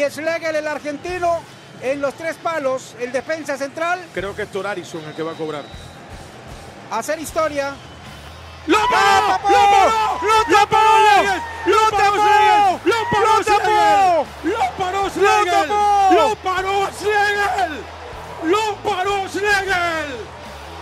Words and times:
y 0.00 0.10
Schlegel, 0.10 0.56
el 0.56 0.66
argentino, 0.66 1.40
en 1.82 2.00
los 2.00 2.14
tres 2.14 2.36
palos, 2.36 2.94
el 3.00 3.12
defensa 3.12 3.56
central. 3.56 4.00
Creo 4.14 4.34
que 4.34 4.42
es 4.42 4.50
Torarison 4.50 5.04
el 5.04 5.14
que 5.14 5.22
va 5.22 5.32
a 5.32 5.34
cobrar. 5.34 5.64
Hacer 6.90 7.18
historia. 7.18 7.74
¡Lo 8.66 8.78
paró! 8.88 9.38
¡Lo 9.42 9.70
paró! 9.70 10.20
¡Lo 10.46 10.66
paró! 10.68 11.00
¡Lo 11.66 11.90
tapó! 11.90 12.80
¡Lo 12.84 12.94
paró! 13.10 13.40
¡Lo 14.44 14.60
paró! 14.76 15.10
¡Lo 15.16 15.44
paró! 15.44 16.10
¡Lo 16.12 16.36
paró 16.36 16.88
Schlegel! 16.92 17.82
¡Lo 18.44 18.76
paró 18.76 19.28
Schlegel! 19.28 20.16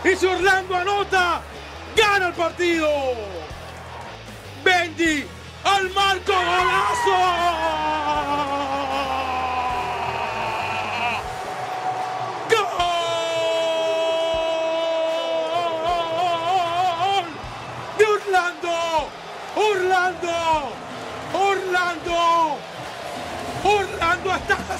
Y 0.04 0.16
si 0.16 0.26
Orlando 0.26 0.76
anota, 0.76 1.40
gana 1.96 2.28
el 2.28 2.34
partido. 2.34 2.88
Benji 4.64 5.26
al 5.64 5.90
marco 5.90 6.32
golazo. 6.32 7.58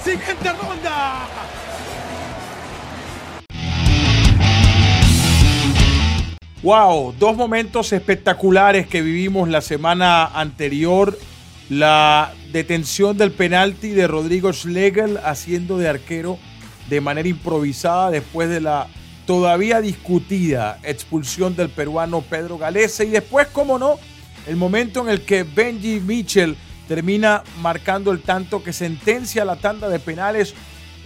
Siguiente 0.09 0.53
ronda! 0.53 1.29
Wow, 6.62 7.15
dos 7.19 7.37
momentos 7.37 7.93
espectaculares 7.93 8.87
que 8.87 9.03
vivimos 9.03 9.48
la 9.48 9.61
semana 9.61 10.27
anterior. 10.27 11.19
La 11.69 12.33
detención 12.53 13.19
del 13.19 13.33
penalti 13.33 13.91
de 13.91 14.06
Rodrigo 14.06 14.53
Schlegel 14.53 15.19
haciendo 15.19 15.77
de 15.77 15.89
arquero 15.89 16.39
de 16.89 17.03
manera 17.03 17.29
improvisada 17.29 18.11
después 18.11 18.48
de 18.48 18.62
la 18.62 18.89
todavía 19.27 19.83
discutida 19.83 20.79
expulsión 20.83 21.55
del 21.55 21.69
peruano 21.69 22.23
Pedro 22.23 22.56
Galese. 22.56 23.05
Y 23.05 23.11
después, 23.11 23.48
como 23.48 23.79
no, 23.79 23.98
el 24.47 24.56
momento 24.56 25.03
en 25.03 25.11
el 25.11 25.20
que 25.20 25.42
Benji 25.42 26.01
Mitchell 26.01 26.56
termina 26.89 27.44
marcando 27.61 28.11
el 28.11 28.22
tanto 28.22 28.64
que 28.64 28.72
sentencia 28.72 29.44
la 29.44 29.56
tanda 29.56 29.89
de 29.89 30.00
penales 30.00 30.55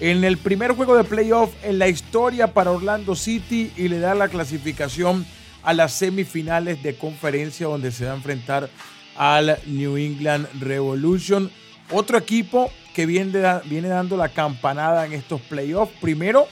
en 0.00 0.24
el 0.24 0.38
primer 0.38 0.72
juego 0.72 0.96
de 0.96 1.04
playoff 1.04 1.50
en 1.62 1.78
la 1.78 1.88
historia 1.88 2.54
para 2.54 2.70
Orlando 2.70 3.14
City 3.14 3.72
y 3.76 3.88
le 3.88 3.98
da 3.98 4.14
la 4.14 4.28
clasificación 4.28 5.26
a 5.62 5.74
las 5.74 5.92
semifinales 5.92 6.82
de 6.82 6.96
conferencia 6.96 7.66
donde 7.66 7.92
se 7.92 8.06
va 8.06 8.12
a 8.12 8.16
enfrentar 8.16 8.70
al 9.16 9.58
New 9.66 9.96
England 9.96 10.46
Revolution. 10.60 11.50
Otro 11.90 12.16
equipo 12.16 12.70
que 12.94 13.06
viene, 13.06 13.40
dando 13.40 14.16
la 14.16 14.28
campanada 14.28 15.06
en 15.06 15.12
estos 15.12 15.40
playoffs. 15.42 15.92
Primero, 16.00 16.46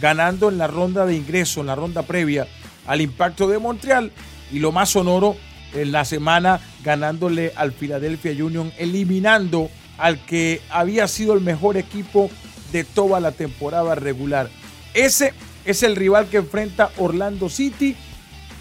ganando 0.00 0.48
en 0.48 0.58
la 0.58 0.66
ronda 0.66 1.06
de 1.06 1.14
ingreso, 1.14 1.60
en 1.60 1.66
la 1.66 1.74
ronda 1.74 2.02
previa 2.02 2.46
al 2.86 3.00
impacto 3.00 3.48
de 3.48 3.58
Montreal. 3.58 4.12
Y 4.50 4.58
lo 4.58 4.72
más 4.72 4.90
sonoro, 4.90 5.36
en 5.74 5.92
la 5.92 6.04
semana 6.04 6.60
ganándole 6.82 7.52
al 7.56 7.72
Philadelphia 7.72 8.32
Union, 8.44 8.72
eliminando 8.78 9.70
al 9.98 10.18
que 10.24 10.60
había 10.70 11.06
sido 11.08 11.34
el 11.34 11.40
mejor 11.40 11.76
equipo 11.76 12.30
de 12.72 12.84
toda 12.84 13.20
la 13.20 13.32
temporada 13.32 13.94
regular. 13.94 14.48
Ese 14.94 15.32
es 15.64 15.82
el 15.82 15.96
rival 15.96 16.26
que 16.26 16.38
enfrenta 16.38 16.90
Orlando 16.98 17.48
City. 17.48 17.94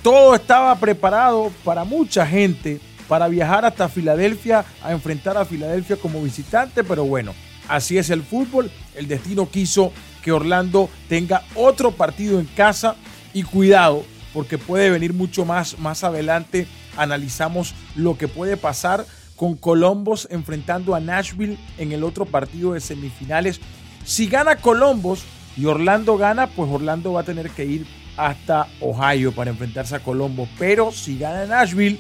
Todo 0.04 0.36
estaba 0.36 0.76
preparado 0.76 1.52
para 1.64 1.84
mucha 1.84 2.26
gente 2.26 2.80
para 3.08 3.28
viajar 3.28 3.66
hasta 3.66 3.90
Filadelfia 3.90 4.64
a 4.82 4.92
enfrentar 4.94 5.36
a 5.36 5.46
Filadelfia 5.46 5.98
como 5.98 6.24
visitante, 6.24 6.84
pero 6.84 7.04
bueno, 7.04 7.34
así 7.68 7.98
es 7.98 8.10
el 8.10 8.24
fútbol. 8.24 8.72
El 8.96 9.08
destino 9.08 9.50
quiso 9.50 9.92
que 10.24 10.32
Orlando 10.32 10.90
tenga 11.10 11.44
otro 11.56 11.92
partido 11.92 12.40
en 12.40 12.46
casa 12.46 12.96
y 13.34 13.44
cuidado, 13.44 14.06
porque 14.34 14.58
puede 14.58 14.90
venir 14.90 15.14
mucho 15.14 15.44
más 15.44 15.78
más 15.80 16.04
adelante. 16.04 16.68
Analizamos 17.02 17.74
lo 17.96 18.16
que 18.16 18.28
puede 18.28 18.58
pasar 18.58 19.06
con 19.36 19.56
Columbus 19.56 20.28
enfrentando 20.30 20.94
a 20.94 21.00
Nashville 21.00 21.58
en 21.80 21.92
el 21.92 22.04
otro 22.04 22.26
partido 22.26 22.74
de 22.74 22.80
semifinales. 22.80 23.60
Si 24.06 24.28
gana 24.28 24.58
Columbus 24.58 25.24
y 25.58 25.66
Orlando 25.66 26.16
gana, 26.16 26.46
pues 26.46 26.70
Orlando 26.72 27.14
va 27.14 27.22
a 27.22 27.24
tener 27.24 27.50
que 27.50 27.66
ir 27.66 27.88
hasta 28.18 28.68
Ohio 28.82 29.32
para 29.32 29.50
enfrentarse 29.50 29.96
a 29.96 30.00
Colombo. 30.00 30.48
Pero 30.60 30.92
si 30.92 31.18
gana 31.18 31.48
Nashville, 31.48 32.00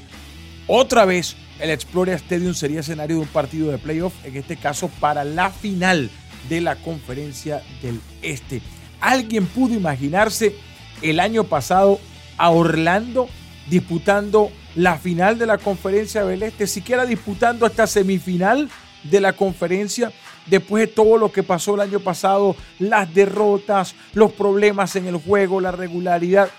otra 0.67 1.05
vez 1.05 1.35
el 1.59 1.71
Explorer 1.71 2.15
Stadium 2.17 2.53
sería 2.53 2.81
escenario 2.81 3.15
de 3.15 3.23
un 3.23 3.27
partido 3.27 3.71
de 3.71 3.79
playoff, 3.79 4.13
en 4.23 4.35
este 4.35 4.55
caso 4.55 4.91
para 4.99 5.23
la 5.23 5.49
final 5.49 6.11
de 6.47 6.61
la 6.61 6.75
conferencia 6.75 7.63
del 7.81 7.99
Este. 8.21 8.61
¿Alguien 8.99 9.47
pudo 9.47 9.73
imaginarse 9.73 10.55
el 11.01 11.19
año 11.19 11.45
pasado 11.45 11.99
a 12.37 12.51
Orlando 12.51 13.27
disputando 13.67 14.51
la 14.75 14.97
final 14.97 15.37
de 15.37 15.45
la 15.45 15.57
conferencia 15.57 16.23
del 16.23 16.43
Este, 16.43 16.67
siquiera 16.67 17.05
disputando 17.05 17.65
esta 17.65 17.87
semifinal 17.87 18.69
de 19.03 19.21
la 19.21 19.33
conferencia? 19.33 20.11
después 20.45 20.87
de 20.87 20.93
todo 20.93 21.17
lo 21.17 21.31
que 21.31 21.43
pasó 21.43 21.75
el 21.75 21.81
año 21.81 21.99
pasado, 21.99 22.55
las 22.79 23.13
derrotas, 23.13 23.95
los 24.13 24.31
problemas 24.31 24.95
en 24.95 25.07
el 25.07 25.17
juego, 25.17 25.61
la 25.61 25.71
regularidad, 25.71 26.49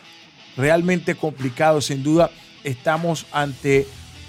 realmente 0.56 1.14
complicado, 1.14 1.80
sin 1.80 2.02
duda. 2.02 2.30
Estamos 2.64 3.26
ante 3.32 3.86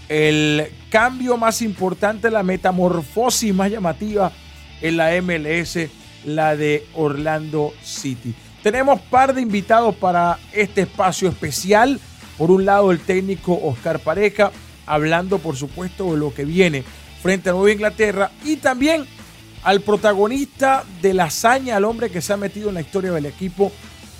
el 0.09 0.71
cambio 0.89 1.37
más 1.37 1.61
importante, 1.61 2.31
la 2.31 2.43
metamorfosis 2.43 3.53
más 3.53 3.71
llamativa 3.71 4.31
en 4.81 4.97
la 4.97 5.21
MLS, 5.21 5.89
la 6.25 6.55
de 6.55 6.85
Orlando 6.95 7.73
City. 7.83 8.33
Tenemos 8.61 9.01
par 9.01 9.33
de 9.33 9.41
invitados 9.41 9.95
para 9.95 10.39
este 10.51 10.81
espacio 10.81 11.29
especial. 11.29 11.99
Por 12.37 12.51
un 12.51 12.65
lado, 12.65 12.91
el 12.91 12.99
técnico 12.99 13.59
Oscar 13.63 13.99
Pareja, 13.99 14.51
hablando 14.85 15.39
por 15.39 15.55
supuesto 15.55 16.11
de 16.11 16.17
lo 16.17 16.33
que 16.33 16.45
viene 16.45 16.83
frente 17.21 17.49
a 17.49 17.53
Nueva 17.53 17.71
Inglaterra 17.71 18.31
y 18.43 18.57
también 18.57 19.05
al 19.63 19.81
protagonista 19.81 20.83
de 21.01 21.13
la 21.13 21.25
hazaña, 21.25 21.77
al 21.77 21.85
hombre 21.85 22.09
que 22.09 22.21
se 22.21 22.33
ha 22.33 22.37
metido 22.37 22.69
en 22.69 22.75
la 22.75 22.81
historia 22.81 23.11
del 23.11 23.25
equipo, 23.25 23.71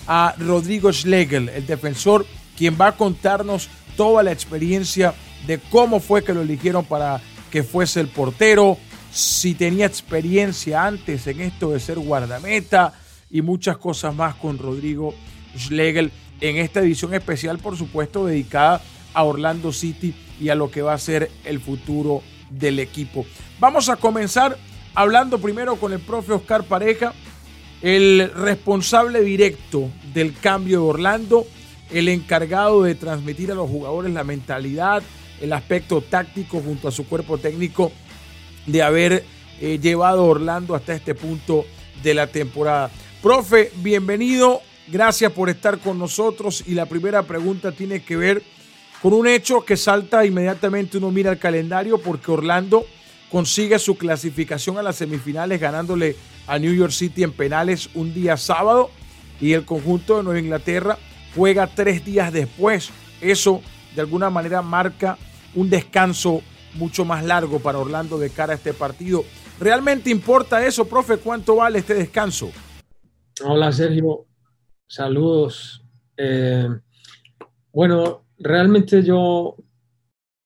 a 0.08 0.36
Rodrigo 0.38 0.92
Schlegel, 0.92 1.50
el 1.50 1.66
defensor, 1.66 2.26
quien 2.58 2.78
va 2.80 2.88
a 2.88 2.98
contarnos 2.98 3.70
toda 3.98 4.24
la 4.24 4.32
experiencia 4.32 5.14
de 5.46 5.60
cómo 5.60 6.00
fue 6.00 6.24
que 6.24 6.34
lo 6.34 6.42
eligieron 6.42 6.86
para 6.86 7.22
que 7.52 7.64
fuese 7.64 8.00
el 8.00 8.08
portero, 8.08 8.78
si 9.12 9.54
tenía 9.54 9.86
experiencia 9.86 10.86
antes 10.86 11.28
en 11.28 11.42
esto 11.42 11.72
de 11.72 11.80
ser 11.80 12.00
guardameta 12.00 12.94
y 13.30 13.42
muchas 13.42 13.78
cosas 13.78 14.16
más 14.16 14.36
con 14.36 14.58
Rodrigo 14.58 15.14
Schlegel 15.58 16.12
en 16.42 16.58
esta 16.58 16.82
edición 16.82 17.14
especial, 17.14 17.60
por 17.60 17.78
supuesto, 17.78 18.26
dedicada 18.26 18.82
a 19.14 19.24
Orlando 19.24 19.72
City 19.72 20.14
y 20.40 20.50
a 20.50 20.56
lo 20.56 20.72
que 20.72 20.82
va 20.82 20.94
a 20.94 20.98
ser 20.98 21.32
el 21.46 21.60
futuro 21.60 22.22
del 22.50 22.80
equipo. 22.80 23.26
Vamos 23.60 23.90
a 23.90 23.96
comenzar 23.96 24.58
hablando 24.96 25.40
primero 25.40 25.76
con 25.78 25.94
el 25.94 26.00
profe 26.00 26.34
Oscar 26.34 26.64
Pareja, 26.64 27.14
el 27.82 28.32
responsable 28.34 29.22
directo 29.22 29.90
del 30.14 30.34
cambio 30.34 30.82
de 30.82 30.88
Orlando, 30.88 31.46
el 31.92 32.08
encargado 32.08 32.84
de 32.84 32.96
transmitir 32.96 33.52
a 33.52 33.56
los 33.56 33.70
jugadores 33.70 34.14
la 34.14 34.24
mentalidad, 34.24 35.04
el 35.42 35.54
aspecto 35.54 36.02
táctico 36.02 36.62
junto 36.62 36.88
a 36.88 36.92
su 36.92 37.06
cuerpo 37.06 37.38
técnico 37.38 37.92
de 38.66 38.82
haber 38.82 39.26
eh, 39.60 39.80
llevado 39.82 40.22
a 40.22 40.26
Orlando 40.26 40.76
hasta 40.76 40.94
este 40.94 41.16
punto 41.16 41.66
de 42.02 42.14
la 42.14 42.28
temporada. 42.28 42.90
Profe, 43.22 43.72
bienvenido, 43.78 44.62
gracias 44.88 45.32
por 45.32 45.50
estar 45.50 45.80
con 45.80 46.00
nosotros 46.00 46.64
y 46.68 46.74
la 46.74 46.86
primera 46.86 47.24
pregunta 47.24 47.72
tiene 47.72 48.04
que 48.04 48.16
ver 48.16 48.44
con 49.02 49.14
un 49.14 49.28
hecho 49.28 49.66
que 49.66 49.78
salta 49.78 50.26
inmediatamente 50.26 50.98
uno 50.98 51.12
mira 51.12 51.32
el 51.32 51.40
calendario 51.40 51.98
porque 51.98 52.32
Orlando 52.32 52.86
consigue 53.32 53.80
su 53.80 53.98
clasificación 53.98 54.78
a 54.78 54.84
las 54.84 54.98
semifinales 54.98 55.60
ganándole 55.60 56.16
a 56.48 56.60
New 56.60 56.74
York 56.74 56.92
City 56.92 57.24
en 57.24 57.32
penales 57.32 57.90
un 57.96 58.14
día 58.14 58.38
sábado 58.38 58.92
y 59.42 59.54
el 59.54 59.66
conjunto 59.66 60.18
de 60.18 60.24
Nueva 60.24 60.40
Inglaterra 60.40 60.98
juega 61.36 61.68
tres 61.68 62.06
días 62.06 62.32
después. 62.32 62.92
Eso 63.22 63.62
de 63.96 64.02
alguna 64.02 64.30
manera 64.30 64.62
marca 64.62 65.18
un 65.56 65.70
descanso 65.70 66.42
mucho 66.76 67.06
más 67.06 67.24
largo 67.24 67.60
para 67.60 67.80
Orlando 67.80 68.18
de 68.18 68.30
cara 68.30 68.54
a 68.54 68.56
este 68.56 68.74
partido. 68.74 69.24
¿Realmente 69.60 70.10
importa 70.10 70.66
eso, 70.66 70.86
profe? 70.86 71.18
¿Cuánto 71.18 71.58
vale 71.58 71.80
este 71.80 71.94
descanso? 71.94 72.52
Hola, 73.44 73.72
Sergio. 73.72 74.26
Saludos. 74.88 75.84
Eh, 76.18 76.70
bueno, 77.72 78.28
realmente 78.38 79.02
yo 79.02 79.56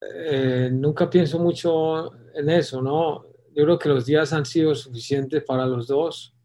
eh, 0.02 0.70
nunca 0.72 1.10
pienso 1.10 1.40
mucho 1.40 2.14
en 2.34 2.50
eso, 2.50 2.82
¿no? 2.82 3.26
Yo 3.54 3.64
creo 3.64 3.80
que 3.80 3.90
los 3.90 4.06
días 4.06 4.32
han 4.34 4.46
sido 4.46 4.74
suficientes 4.76 5.44
para 5.44 5.66
los 5.66 5.88
dos. 5.88 6.36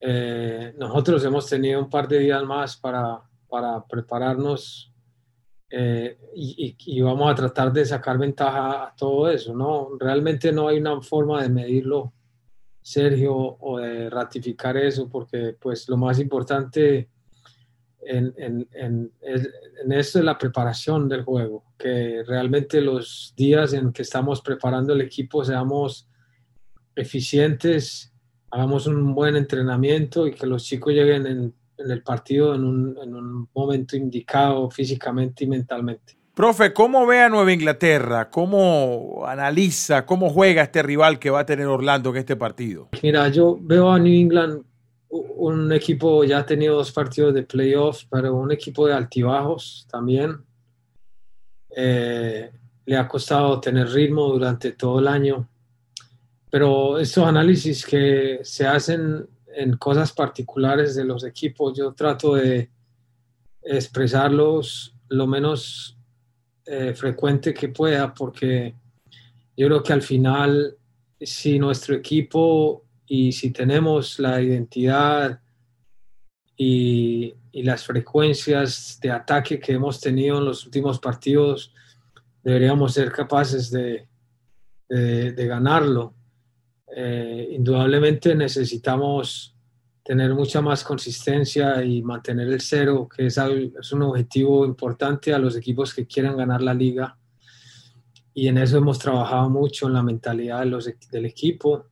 Eh, 0.00 0.74
nosotros 0.78 1.24
hemos 1.24 1.46
tenido 1.48 1.80
un 1.80 1.90
par 1.90 2.06
de 2.08 2.20
días 2.20 2.44
más 2.44 2.76
para, 2.76 3.22
para 3.48 3.84
prepararnos 3.86 4.90
y, 6.36 7.00
vamos 7.00 7.32
a 7.32 7.34
tratar 7.34 7.72
de 7.72 7.84
sacar 7.84 8.16
ventaja 8.16 8.84
a 8.84 8.94
todo 8.94 9.28
eso, 9.28 9.52
¿no? 9.56 9.90
Realmente 9.98 10.52
no 10.52 10.68
hay 10.68 10.78
una 10.78 11.00
forma 11.02 11.42
de 11.42 11.48
medirlo 11.48 12.12
Sergio, 12.84 13.34
o 13.34 13.78
de 13.78 14.10
ratificar 14.10 14.76
eso, 14.76 15.08
porque 15.08 15.56
pues 15.58 15.88
lo 15.88 15.96
más 15.96 16.18
importante 16.18 17.08
en, 18.02 18.34
en, 18.36 18.68
en, 18.72 19.10
en, 19.22 19.92
esto 19.92 20.18
es 20.18 20.24
la 20.24 20.36
preparación 20.36 21.08
del 21.08 21.22
juego, 21.22 21.64
que 21.78 22.22
realmente 22.26 22.82
los 22.82 23.32
días 23.34 23.72
en 23.72 23.90
que 23.90 24.02
estamos 24.02 24.42
preparando 24.42 24.92
el 24.92 25.00
equipo 25.00 25.42
seamos 25.42 26.10
eficientes, 26.94 28.12
hagamos 28.50 28.86
un 28.86 29.14
buen 29.14 29.36
entrenamiento 29.36 30.26
y 30.26 30.34
que 30.34 30.46
los 30.46 30.62
chicos 30.64 30.92
lleguen 30.92 31.26
en, 31.26 31.54
el 31.78 32.02
partido 32.02 32.52
un, 32.52 32.98
en 33.02 33.14
un 33.14 33.48
momento 33.54 33.96
indicado 33.96 34.70
físicamente 34.70 35.44
y 35.44 35.46
mentalmente. 35.46 36.18
Profe, 36.34 36.72
¿cómo 36.72 37.06
ve 37.06 37.20
a 37.20 37.28
Nueva 37.28 37.52
Inglaterra? 37.52 38.28
¿Cómo 38.28 39.24
analiza, 39.24 40.04
cómo 40.04 40.30
juega 40.30 40.62
este 40.62 40.82
rival 40.82 41.20
que 41.20 41.30
va 41.30 41.40
a 41.40 41.46
tener 41.46 41.66
Orlando 41.66 42.10
en 42.10 42.16
este 42.16 42.34
partido? 42.34 42.88
Mira, 43.04 43.28
yo 43.28 43.56
veo 43.60 43.92
a 43.92 44.00
New 44.00 44.12
England 44.12 44.64
un 45.08 45.72
equipo, 45.72 46.24
ya 46.24 46.38
ha 46.38 46.46
tenido 46.46 46.74
dos 46.74 46.90
partidos 46.90 47.34
de 47.34 47.44
playoffs, 47.44 48.08
pero 48.10 48.34
un 48.34 48.50
equipo 48.50 48.86
de 48.88 48.94
altibajos 48.94 49.86
también. 49.88 50.38
Eh, 51.76 52.50
le 52.84 52.96
ha 52.96 53.06
costado 53.06 53.60
tener 53.60 53.88
ritmo 53.88 54.28
durante 54.28 54.72
todo 54.72 54.98
el 54.98 55.06
año. 55.06 55.48
Pero 56.50 56.98
estos 56.98 57.24
análisis 57.24 57.86
que 57.86 58.40
se 58.42 58.66
hacen 58.66 59.24
en 59.54 59.76
cosas 59.76 60.12
particulares 60.12 60.96
de 60.96 61.04
los 61.04 61.24
equipos, 61.24 61.78
yo 61.78 61.92
trato 61.92 62.34
de 62.34 62.70
expresarlos 63.62 64.96
lo 65.08 65.28
menos 65.28 65.93
eh, 66.66 66.94
frecuente 66.94 67.52
que 67.52 67.68
pueda, 67.68 68.14
porque 68.14 68.74
yo 69.56 69.66
creo 69.66 69.82
que 69.82 69.92
al 69.92 70.02
final, 70.02 70.76
si 71.20 71.58
nuestro 71.58 71.94
equipo 71.94 72.84
y 73.06 73.32
si 73.32 73.50
tenemos 73.50 74.18
la 74.18 74.40
identidad 74.40 75.40
y, 76.56 77.34
las 77.52 77.84
frecuencias 77.86 78.98
de 79.00 79.12
ataque 79.12 79.60
que 79.60 79.74
hemos 79.74 80.00
tenido 80.00 80.38
en 80.38 80.46
los 80.46 80.64
últimos 80.66 80.98
partidos, 80.98 81.72
deberíamos 82.42 82.94
ser 82.94 83.12
capaces 83.12 83.70
de, 83.70 84.08
de, 84.88 85.46
ganarlo. 85.46 86.14
Eh, 86.96 87.50
indudablemente 87.52 88.34
necesitamos 88.34 89.53
tener 90.04 90.34
mucha 90.34 90.60
más 90.60 90.84
consistencia 90.84 91.82
y 91.82 92.02
mantener 92.02 92.48
el 92.48 92.60
cero, 92.60 93.08
que 93.08 93.26
es, 93.26 93.38
es, 93.38 93.92
un 93.92 94.02
objetivo 94.02 94.66
importante 94.66 95.32
a 95.32 95.38
los 95.38 95.56
equipos 95.56 95.94
que 95.94 96.06
quieran 96.06 96.36
ganar 96.36 96.60
la 96.60 96.74
liga. 96.74 97.16
Y 98.34 98.48
en 98.48 98.58
eso 98.58 98.76
hemos 98.76 98.98
trabajado 98.98 99.48
mucho, 99.48 99.86
en 99.86 99.94
la 99.94 100.02
mentalidad 100.02 100.60
de 100.60 100.66
los, 100.66 100.90
del 101.10 101.24
equipo. 101.24 101.86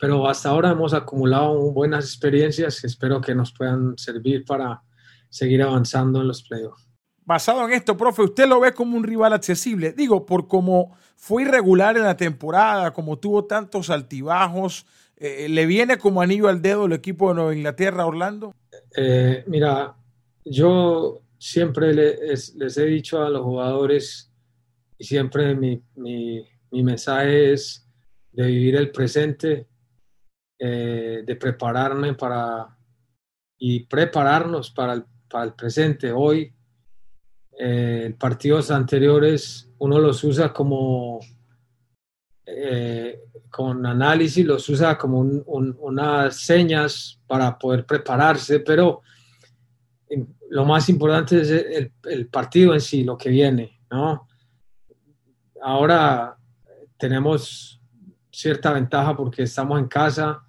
Pero 0.00 0.28
hasta 0.28 0.48
ahora 0.48 0.72
hemos 0.72 0.92
acumulado 0.92 1.54
buenas 1.70 2.06
experiencias 2.06 2.80
que 2.80 2.88
espero 2.88 3.20
que 3.20 3.34
nos 3.34 3.52
puedan 3.52 3.96
servir 3.96 4.44
para 4.44 4.82
seguir 5.28 5.62
avanzando 5.62 6.20
en 6.20 6.28
los 6.28 6.42
playoffs. 6.42 6.88
Basado 7.24 7.66
en 7.66 7.72
esto, 7.74 7.96
profe, 7.96 8.22
¿usted 8.22 8.48
lo 8.48 8.58
ve 8.58 8.72
como 8.72 8.96
un 8.96 9.04
rival 9.04 9.34
accesible? 9.34 9.92
Digo, 9.92 10.24
por 10.24 10.48
cómo 10.48 10.96
fue 11.14 11.42
irregular 11.42 11.96
en 11.96 12.04
la 12.04 12.16
temporada, 12.16 12.92
como 12.92 13.18
tuvo 13.18 13.44
tantos 13.44 13.90
altibajos, 13.90 14.86
eh, 15.20 15.48
¿Le 15.48 15.66
viene 15.66 15.98
como 15.98 16.22
anillo 16.22 16.46
al 16.48 16.62
dedo 16.62 16.86
el 16.86 16.92
equipo 16.92 17.28
de 17.28 17.34
Nueva 17.34 17.54
Inglaterra, 17.54 18.06
Orlando? 18.06 18.54
Eh, 18.96 19.42
mira, 19.48 19.96
yo 20.44 21.22
siempre 21.38 21.92
les, 21.92 22.54
he 22.78 22.84
dicho 22.84 23.20
a 23.20 23.28
los 23.28 23.42
jugadores 23.42 24.32
y 24.96 25.04
siempre 25.04 25.56
mi, 25.56 25.82
mensaje 26.70 27.52
es 27.52 27.84
de 28.30 28.46
vivir 28.46 28.76
el 28.76 28.92
presente, 28.92 29.66
eh, 30.56 31.24
de 31.26 31.36
prepararme 31.36 32.14
para 32.14 32.76
y 33.58 33.80
prepararnos 33.86 34.70
para 34.70 34.92
el, 34.92 35.04
para 35.28 35.44
el 35.46 35.54
presente. 35.54 36.12
Hoy, 36.12 36.54
partidos 38.18 38.70
anteriores, 38.70 39.68
uno 39.78 39.98
los 39.98 40.22
usa 40.22 40.52
como 40.52 41.18
con 43.50 43.84
análisis 43.86 44.44
los 44.44 44.68
usa 44.68 44.96
como 44.96 45.20
unas 45.20 46.36
señas 46.36 47.20
para 47.26 47.58
poder 47.58 47.84
prepararse, 47.84 48.60
pero 48.60 49.02
lo 50.50 50.64
más 50.64 50.88
importante 50.88 51.40
es 51.40 51.50
el, 52.04 52.28
partido 52.28 52.74
en 52.74 52.80
sí, 52.80 53.04
lo 53.04 53.16
que 53.16 53.30
viene, 53.30 53.80
¿no? 53.90 54.26
Ahora 55.62 56.36
tenemos 56.96 57.80
cierta 58.30 58.72
ventaja 58.72 59.16
porque 59.16 59.42
estamos 59.42 59.78
en 59.78 59.88
casa, 59.88 60.42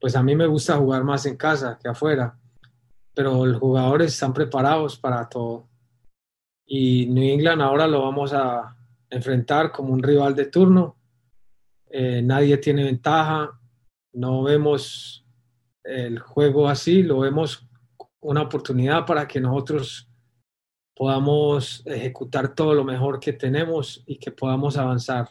pues 0.00 0.16
a 0.16 0.22
mí 0.22 0.34
me 0.34 0.46
gusta 0.46 0.76
jugar 0.76 1.04
más 1.04 1.26
en 1.26 1.36
casa 1.36 1.78
que 1.80 1.88
afuera, 1.88 2.38
pero 3.14 3.46
los 3.46 3.60
jugadores 3.60 4.12
están 4.12 4.32
preparados 4.32 4.98
para 4.98 5.28
todo. 5.28 5.68
Y 6.66 7.06
New 7.06 7.22
England 7.22 7.62
ahora 7.62 7.86
lo 7.86 8.02
vamos 8.02 8.32
a 8.32 8.76
enfrentar 9.10 9.70
como 9.70 9.92
un 9.92 10.02
rival 10.02 10.34
de 10.34 10.46
turno 10.46 10.96
eh, 11.90 12.22
nadie 12.22 12.56
tiene 12.58 12.84
ventaja, 12.84 13.58
no 14.12 14.42
vemos 14.42 15.24
el 15.84 16.18
juego 16.18 16.68
así, 16.68 17.02
lo 17.02 17.20
vemos 17.20 17.68
una 18.20 18.42
oportunidad 18.42 19.06
para 19.06 19.28
que 19.28 19.40
nosotros 19.40 20.10
podamos 20.96 21.82
ejecutar 21.86 22.54
todo 22.54 22.74
lo 22.74 22.82
mejor 22.82 23.20
que 23.20 23.34
tenemos 23.34 24.02
y 24.06 24.18
que 24.18 24.32
podamos 24.32 24.76
avanzar, 24.76 25.28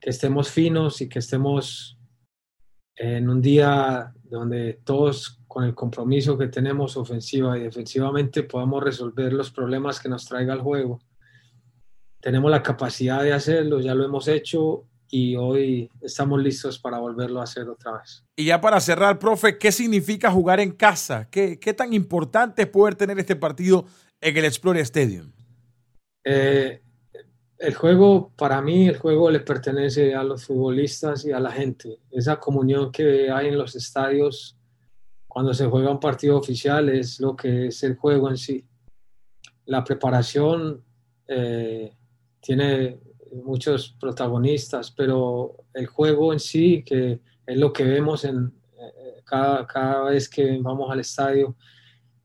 que 0.00 0.10
estemos 0.10 0.50
finos 0.50 1.00
y 1.00 1.08
que 1.08 1.18
estemos 1.18 1.98
en 2.94 3.28
un 3.28 3.40
día 3.40 4.12
donde 4.24 4.80
todos 4.84 5.40
con 5.46 5.64
el 5.64 5.74
compromiso 5.74 6.36
que 6.36 6.48
tenemos 6.48 6.96
ofensiva 6.96 7.56
y 7.56 7.62
defensivamente 7.62 8.42
podamos 8.42 8.82
resolver 8.84 9.32
los 9.32 9.50
problemas 9.50 9.98
que 9.98 10.08
nos 10.08 10.26
traiga 10.26 10.52
el 10.52 10.60
juego. 10.60 11.00
Tenemos 12.20 12.50
la 12.50 12.62
capacidad 12.62 13.22
de 13.22 13.32
hacerlo, 13.32 13.80
ya 13.80 13.94
lo 13.94 14.04
hemos 14.04 14.28
hecho 14.28 14.84
y 15.10 15.36
hoy 15.36 15.90
estamos 16.00 16.42
listos 16.42 16.78
para 16.78 16.98
volverlo 16.98 17.40
a 17.40 17.44
hacer 17.44 17.68
otra 17.68 17.98
vez. 17.98 18.24
Y 18.36 18.46
ya 18.46 18.60
para 18.60 18.80
cerrar, 18.80 19.18
profe, 19.18 19.58
¿qué 19.58 19.72
significa 19.72 20.30
jugar 20.30 20.60
en 20.60 20.72
casa? 20.72 21.28
¿Qué, 21.30 21.58
qué 21.58 21.74
tan 21.74 21.92
importante 21.92 22.62
es 22.62 22.68
poder 22.68 22.94
tener 22.94 23.18
este 23.18 23.36
partido 23.36 23.86
en 24.20 24.36
el 24.36 24.44
Explorer 24.44 24.82
Stadium? 24.82 25.32
Eh, 26.24 26.82
el 27.58 27.74
juego, 27.74 28.32
para 28.36 28.60
mí, 28.60 28.86
el 28.86 28.98
juego 28.98 29.30
le 29.30 29.40
pertenece 29.40 30.14
a 30.14 30.22
los 30.22 30.44
futbolistas 30.44 31.24
y 31.24 31.32
a 31.32 31.40
la 31.40 31.50
gente. 31.50 31.98
Esa 32.10 32.38
comunión 32.38 32.92
que 32.92 33.30
hay 33.30 33.48
en 33.48 33.58
los 33.58 33.74
estadios 33.74 34.56
cuando 35.26 35.54
se 35.54 35.66
juega 35.66 35.90
un 35.90 36.00
partido 36.00 36.36
oficial 36.36 36.88
es 36.88 37.20
lo 37.20 37.34
que 37.34 37.68
es 37.68 37.82
el 37.82 37.96
juego 37.96 38.28
en 38.28 38.36
sí. 38.36 38.64
La 39.66 39.84
preparación 39.84 40.84
eh, 41.26 41.94
tiene 42.40 43.00
muchos 43.32 43.96
protagonistas, 44.00 44.90
pero 44.90 45.64
el 45.74 45.86
juego 45.86 46.32
en 46.32 46.40
sí, 46.40 46.82
que 46.84 47.20
es 47.46 47.56
lo 47.56 47.72
que 47.72 47.84
vemos 47.84 48.24
en, 48.24 48.52
eh, 48.78 49.22
cada, 49.24 49.66
cada 49.66 50.04
vez 50.04 50.28
que 50.28 50.58
vamos 50.60 50.90
al 50.90 51.00
estadio, 51.00 51.56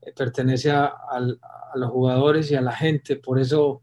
eh, 0.02 0.12
pertenece 0.16 0.70
a, 0.70 0.92
los 1.74 1.90
jugadores 1.90 2.50
y 2.50 2.54
a 2.54 2.60
la 2.60 2.72
gente. 2.72 3.16
Por 3.16 3.40
eso 3.40 3.82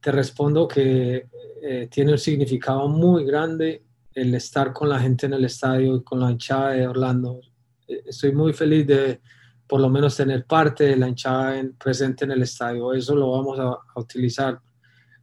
te 0.00 0.10
respondo 0.10 0.66
que 0.66 1.26
eh, 1.62 1.88
tiene 1.90 2.12
un 2.12 2.18
significado 2.18 2.88
muy 2.88 3.24
grande 3.24 3.84
el 4.14 4.34
estar 4.34 4.72
con 4.72 4.88
la 4.88 4.98
gente 4.98 5.26
en 5.26 5.34
el 5.34 5.44
estadio 5.44 5.96
y 5.96 6.02
con 6.02 6.20
la 6.20 6.30
hinchada 6.30 6.70
de 6.70 6.86
Orlando. 6.86 7.40
Estoy 7.86 8.32
muy 8.32 8.52
feliz 8.52 8.86
de 8.86 9.20
por 9.66 9.80
lo 9.80 9.88
menos 9.88 10.16
tener 10.16 10.46
parte 10.46 10.84
de 10.84 10.96
la 10.96 11.08
hinchada 11.08 11.62
presente 11.78 12.24
en 12.24 12.32
el 12.32 12.42
estadio. 12.42 12.92
Eso 12.94 13.14
lo 13.14 13.30
vamos 13.32 13.58
a 13.58 14.00
utilizar 14.00 14.60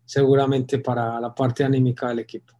seguramente 0.07 0.79
para 0.79 1.19
la 1.19 1.35
parte 1.35 1.63
anímica 1.63 2.07
del 2.07 2.19
equipo. 2.19 2.53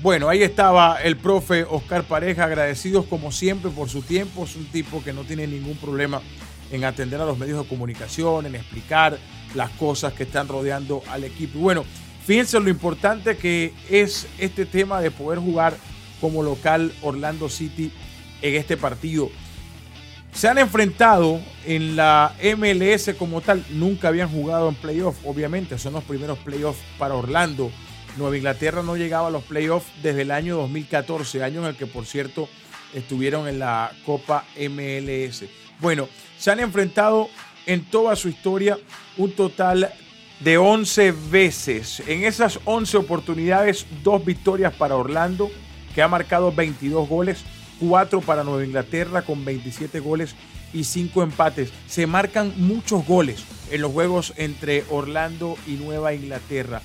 Bueno, 0.00 0.28
ahí 0.28 0.42
estaba 0.42 1.02
el 1.02 1.16
profe 1.16 1.64
Oscar 1.64 2.04
Pareja, 2.04 2.44
agradecidos 2.44 3.06
como 3.06 3.32
siempre 3.32 3.70
por 3.70 3.88
su 3.88 4.02
tiempo. 4.02 4.44
Es 4.44 4.54
un 4.54 4.66
tipo 4.66 5.02
que 5.02 5.12
no 5.12 5.24
tiene 5.24 5.46
ningún 5.46 5.76
problema 5.76 6.22
en 6.70 6.84
atender 6.84 7.20
a 7.20 7.26
los 7.26 7.38
medios 7.38 7.62
de 7.62 7.68
comunicación, 7.68 8.46
en 8.46 8.54
explicar 8.54 9.18
las 9.54 9.70
cosas 9.70 10.12
que 10.12 10.24
están 10.24 10.46
rodeando 10.46 11.02
al 11.10 11.24
equipo. 11.24 11.58
Y 11.58 11.62
bueno, 11.62 11.84
fíjense 12.24 12.60
lo 12.60 12.68
importante 12.68 13.36
que 13.36 13.72
es 13.90 14.28
este 14.38 14.66
tema 14.66 15.00
de 15.00 15.10
poder 15.10 15.38
jugar 15.38 15.74
como 16.20 16.42
local 16.42 16.92
Orlando 17.02 17.48
City 17.48 17.90
en 18.42 18.54
este 18.54 18.76
partido. 18.76 19.30
Se 20.34 20.48
han 20.48 20.58
enfrentado 20.58 21.40
en 21.64 21.94
la 21.94 22.34
MLS 22.56 23.14
como 23.16 23.40
tal, 23.40 23.64
nunca 23.70 24.08
habían 24.08 24.28
jugado 24.28 24.68
en 24.68 24.74
playoff, 24.74 25.16
obviamente, 25.24 25.78
son 25.78 25.92
los 25.92 26.02
primeros 26.02 26.38
playoffs 26.38 26.80
para 26.98 27.14
Orlando. 27.14 27.70
Nueva 28.16 28.36
Inglaterra 28.36 28.82
no 28.82 28.96
llegaba 28.96 29.28
a 29.28 29.30
los 29.30 29.44
playoffs 29.44 29.86
desde 30.02 30.22
el 30.22 30.32
año 30.32 30.56
2014, 30.56 31.42
año 31.42 31.60
en 31.62 31.68
el 31.68 31.76
que 31.76 31.86
por 31.86 32.04
cierto 32.04 32.48
estuvieron 32.92 33.46
en 33.46 33.60
la 33.60 33.92
Copa 34.04 34.44
MLS. 34.58 35.44
Bueno, 35.80 36.08
se 36.36 36.50
han 36.50 36.60
enfrentado 36.60 37.28
en 37.66 37.84
toda 37.84 38.16
su 38.16 38.28
historia 38.28 38.76
un 39.16 39.32
total 39.32 39.92
de 40.40 40.58
11 40.58 41.12
veces. 41.30 42.02
En 42.06 42.24
esas 42.24 42.58
11 42.64 42.96
oportunidades, 42.98 43.86
dos 44.02 44.24
victorias 44.24 44.74
para 44.74 44.96
Orlando, 44.96 45.50
que 45.94 46.02
ha 46.02 46.08
marcado 46.08 46.52
22 46.52 47.08
goles, 47.08 47.44
4 47.80 48.20
para 48.20 48.44
Nueva 48.44 48.64
Inglaterra 48.64 49.22
con 49.22 49.44
27 49.44 50.00
goles 50.00 50.34
y 50.72 50.84
5 50.84 51.22
empates. 51.22 51.72
Se 51.86 52.06
marcan 52.06 52.52
muchos 52.56 53.06
goles 53.06 53.44
en 53.70 53.80
los 53.80 53.92
juegos 53.92 54.34
entre 54.36 54.84
Orlando 54.90 55.56
y 55.66 55.72
Nueva 55.72 56.14
Inglaterra. 56.14 56.82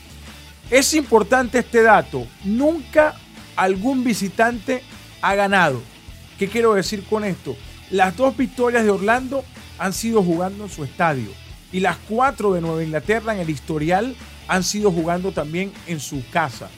Es 0.70 0.94
importante 0.94 1.60
este 1.60 1.82
dato. 1.82 2.28
Nunca 2.44 3.16
algún 3.56 4.04
visitante 4.04 4.84
ha 5.22 5.36
ganado. 5.36 5.82
¿Qué 6.38 6.48
quiero 6.48 6.76
decir 6.76 7.04
con 7.04 7.24
esto? 7.24 7.56
Las 7.90 8.16
dos 8.16 8.38
victorias 8.38 8.84
de 8.84 8.92
Orlando 8.92 9.44
han 9.80 9.94
sido 9.94 10.24
jugando 10.24 10.66
en 10.66 10.70
su 10.70 10.84
estadio 10.84 11.30
y 11.72 11.80
las 11.80 11.98
cuatro 11.98 12.54
de 12.54 12.62
Nueva 12.62 12.84
Inglaterra 12.84 13.34
en 13.34 13.40
el 13.40 13.50
historial 13.50 14.16
han 14.48 14.64
sido 14.64 14.92
jugando 14.92 15.32
también 15.32 15.72
en 15.88 16.00
su 16.00 16.24
casa. 16.30 16.70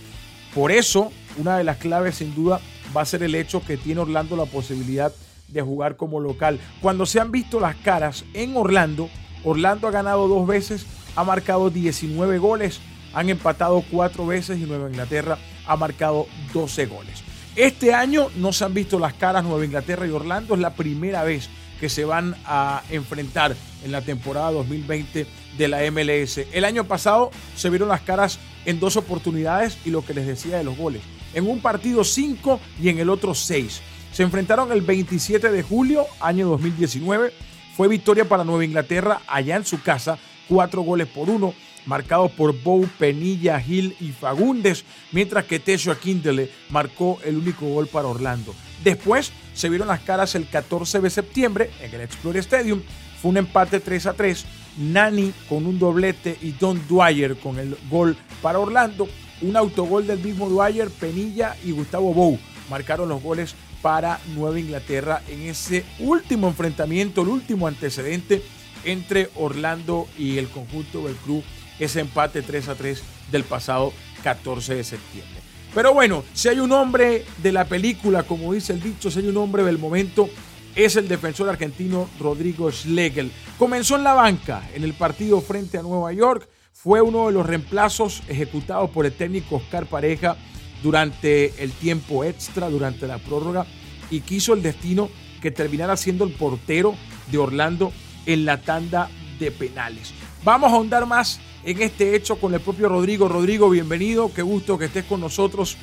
Por 0.54 0.72
eso, 0.72 1.12
una 1.38 1.58
de 1.58 1.64
las 1.64 1.78
claves 1.78 2.16
sin 2.16 2.36
duda 2.36 2.60
va 2.96 3.02
a 3.02 3.06
ser 3.06 3.24
el 3.24 3.36
hecho 3.36 3.64
que 3.64 3.78
tiene 3.78 4.02
Orlando 4.02 4.36
la 4.36 4.46
posibilidad 4.46 5.14
de 5.48 5.62
jugar 5.62 5.98
como 5.98 6.20
local. 6.20 6.60
Cuando 6.82 7.06
se 7.06 7.20
han 7.20 7.32
visto 7.32 7.60
las 7.60 7.76
caras 7.76 8.24
en 8.34 8.56
Orlando, 8.56 9.10
Orlando 9.44 9.88
ha 9.88 9.92
ganado 9.92 10.28
dos 10.28 10.48
veces, 10.48 10.86
ha 11.16 11.24
marcado 11.24 11.70
19 11.70 12.38
goles, 12.38 12.80
han 13.14 13.30
empatado 13.30 13.84
cuatro 13.92 14.26
veces 14.26 14.60
y 14.60 14.64
Nueva 14.64 14.90
Inglaterra 14.90 15.38
ha 15.68 15.76
marcado 15.76 16.28
12 16.54 16.86
goles. 16.86 17.24
Este 17.56 17.94
año 17.94 18.30
no 18.38 18.54
se 18.54 18.64
han 18.64 18.74
visto 18.74 18.98
las 18.98 19.14
caras 19.14 19.44
Nueva 19.44 19.66
Inglaterra 19.66 20.08
y 20.08 20.12
Orlando, 20.12 20.54
es 20.54 20.62
la 20.62 20.74
primera 20.74 21.24
vez 21.24 21.50
que 21.82 21.90
se 21.90 22.06
van 22.06 22.36
a 22.46 22.84
enfrentar 22.90 23.56
en 23.84 23.92
la 23.92 24.02
temporada 24.02 24.52
2020 24.52 25.26
de 25.58 25.68
la 25.68 25.80
MLS. 25.92 26.42
El 26.54 26.64
año 26.64 26.86
pasado 26.86 27.32
se 27.56 27.70
vieron 27.70 27.90
las 27.90 28.02
caras 28.02 28.40
en 28.66 28.80
dos 28.80 28.96
oportunidades 28.96 29.78
y 29.84 29.90
lo 29.90 30.06
que 30.06 30.14
les 30.14 30.28
decía 30.28 30.58
de 30.58 30.64
los 30.64 30.78
goles. 30.78 31.02
En 31.34 31.50
un 31.50 31.60
partido 31.60 32.04
5 32.04 32.60
y 32.82 32.90
en 32.90 33.00
el 33.00 33.10
otro 33.10 33.34
6. 33.34 33.82
Se 34.12 34.24
enfrentaron 34.24 34.72
el 34.72 34.82
27 34.82 35.52
de 35.52 35.64
julio, 35.64 36.06
año 36.20 36.48
2019. 36.50 37.34
Fue 37.76 37.88
victoria 37.88 38.28
para 38.28 38.44
Nueva 38.44 38.66
Inglaterra 38.66 39.22
allá 39.28 39.56
en 39.56 39.66
su 39.66 39.82
casa, 39.82 40.18
cuatro 40.50 40.82
goles 40.82 41.08
por 41.08 41.30
uno, 41.30 41.54
marcados 41.86 42.32
por 42.32 42.62
Bow, 42.62 42.88
Penilla, 43.00 43.60
Gil 43.60 43.96
y 44.00 44.10
Fagundes, 44.10 44.84
mientras 45.12 45.46
que 45.46 45.60
Tesho 45.60 45.98
Kindle 45.98 46.52
marcó 46.70 47.20
el 47.24 47.38
único 47.38 47.66
gol 47.68 47.88
para 47.88 48.10
Orlando. 48.10 48.54
Después 48.84 49.32
se 49.54 49.70
vieron 49.70 49.88
las 49.88 50.02
caras 50.02 50.36
el 50.36 50.48
14 50.48 51.00
de 51.00 51.10
septiembre 51.10 51.72
en 51.82 51.94
el 51.94 52.02
Explorer 52.02 52.42
Stadium. 52.42 52.82
Fue 53.22 53.30
un 53.30 53.38
empate 53.38 53.80
3 53.80 54.06
a 54.08 54.14
3. 54.14 54.46
Nani 54.78 55.34
con 55.50 55.66
un 55.66 55.78
doblete 55.78 56.38
y 56.42 56.52
Don 56.52 56.82
Dwyer 56.88 57.38
con 57.38 57.60
el 57.60 57.78
gol 57.90 58.18
para 58.42 58.60
Orlando. 58.60 59.08
Un 59.42 59.58
autogol 59.58 60.06
del 60.08 60.20
mismo 60.20 60.50
Dwyer, 60.50 60.90
Penilla 60.90 61.56
y 61.64 61.72
Gustavo 61.72 62.14
Bou 62.14 62.40
marcaron 62.70 63.10
los 63.10 63.22
goles 63.22 63.56
para 63.82 64.20
Nueva 64.36 64.60
Inglaterra 64.60 65.22
en 65.28 65.42
ese 65.42 65.84
último 66.00 66.48
enfrentamiento, 66.48 67.22
el 67.22 67.30
último 67.30 67.68
antecedente 67.68 68.42
entre 68.86 69.30
Orlando 69.36 70.08
y 70.18 70.38
el 70.38 70.48
conjunto 70.50 71.06
del 71.06 71.16
club, 71.16 71.44
ese 71.80 72.00
empate 72.00 72.42
3 72.42 72.70
a 72.70 72.76
3 72.76 73.02
del 73.32 73.44
pasado 73.44 73.94
14 74.24 74.76
de 74.76 74.84
septiembre. 74.84 75.42
Pero 75.74 75.94
bueno, 75.94 76.24
si 76.34 76.50
hay 76.50 76.60
un 76.60 76.72
hombre 76.72 77.26
de 77.42 77.52
la 77.52 77.66
película, 77.66 78.24
como 78.24 78.54
dice 78.54 78.74
el 78.74 78.82
dicho, 78.82 79.10
si 79.10 79.20
hay 79.20 79.28
un 79.28 79.38
hombre 79.38 79.64
del 79.64 79.78
momento, 79.78 80.30
es 80.76 80.96
el 80.96 81.08
defensor 81.08 81.50
argentino 81.50 82.10
Rodrigo 82.20 82.72
Schlegel. 82.72 83.32
Comenzó 83.58 83.96
en 83.96 84.04
la 84.04 84.14
banca 84.14 84.70
en 84.74 84.84
el 84.84 84.94
partido 84.94 85.42
frente 85.42 85.78
a 85.78 85.82
Nueva 85.82 86.12
York, 86.14 86.48
fue 86.74 87.02
uno 87.02 87.28
de 87.28 87.34
los 87.34 87.46
reemplazos 87.46 88.24
ejecutados 88.28 88.90
por 88.90 89.06
el 89.06 89.14
técnico 89.14 89.58
Oscar 89.58 89.86
Pareja 89.86 90.38
durante 90.82 91.64
el 91.64 91.72
tiempo 91.72 92.24
extra, 92.24 92.70
durante 92.70 93.08
la 93.08 93.20
prórroga, 93.20 93.66
y 94.10 94.22
quiso 94.22 94.54
el 94.54 94.64
destino 94.64 95.10
que 95.42 95.52
terminara 95.52 95.96
siendo 95.98 96.26
el 96.26 96.32
portero 96.32 96.96
de 97.32 97.38
Orlando 97.38 97.92
en 98.26 98.46
la 98.46 98.62
tanda 98.62 99.10
de 99.40 99.52
penales. 99.52 100.14
Vamos 100.44 100.72
a 100.72 100.76
ahondar 100.76 101.06
más 101.06 101.40
en 101.64 101.82
este 101.82 102.16
hecho 102.16 102.38
con 102.38 102.54
el 102.54 102.62
propio 102.62 102.90
Rodrigo. 102.90 103.28
Rodrigo, 103.28 103.70
bienvenido, 103.70 104.32
qué 104.34 104.42
gusto 104.42 104.78
que 104.78 104.86
estés 104.86 105.06
con 105.06 105.20
nosotros. 105.20 105.78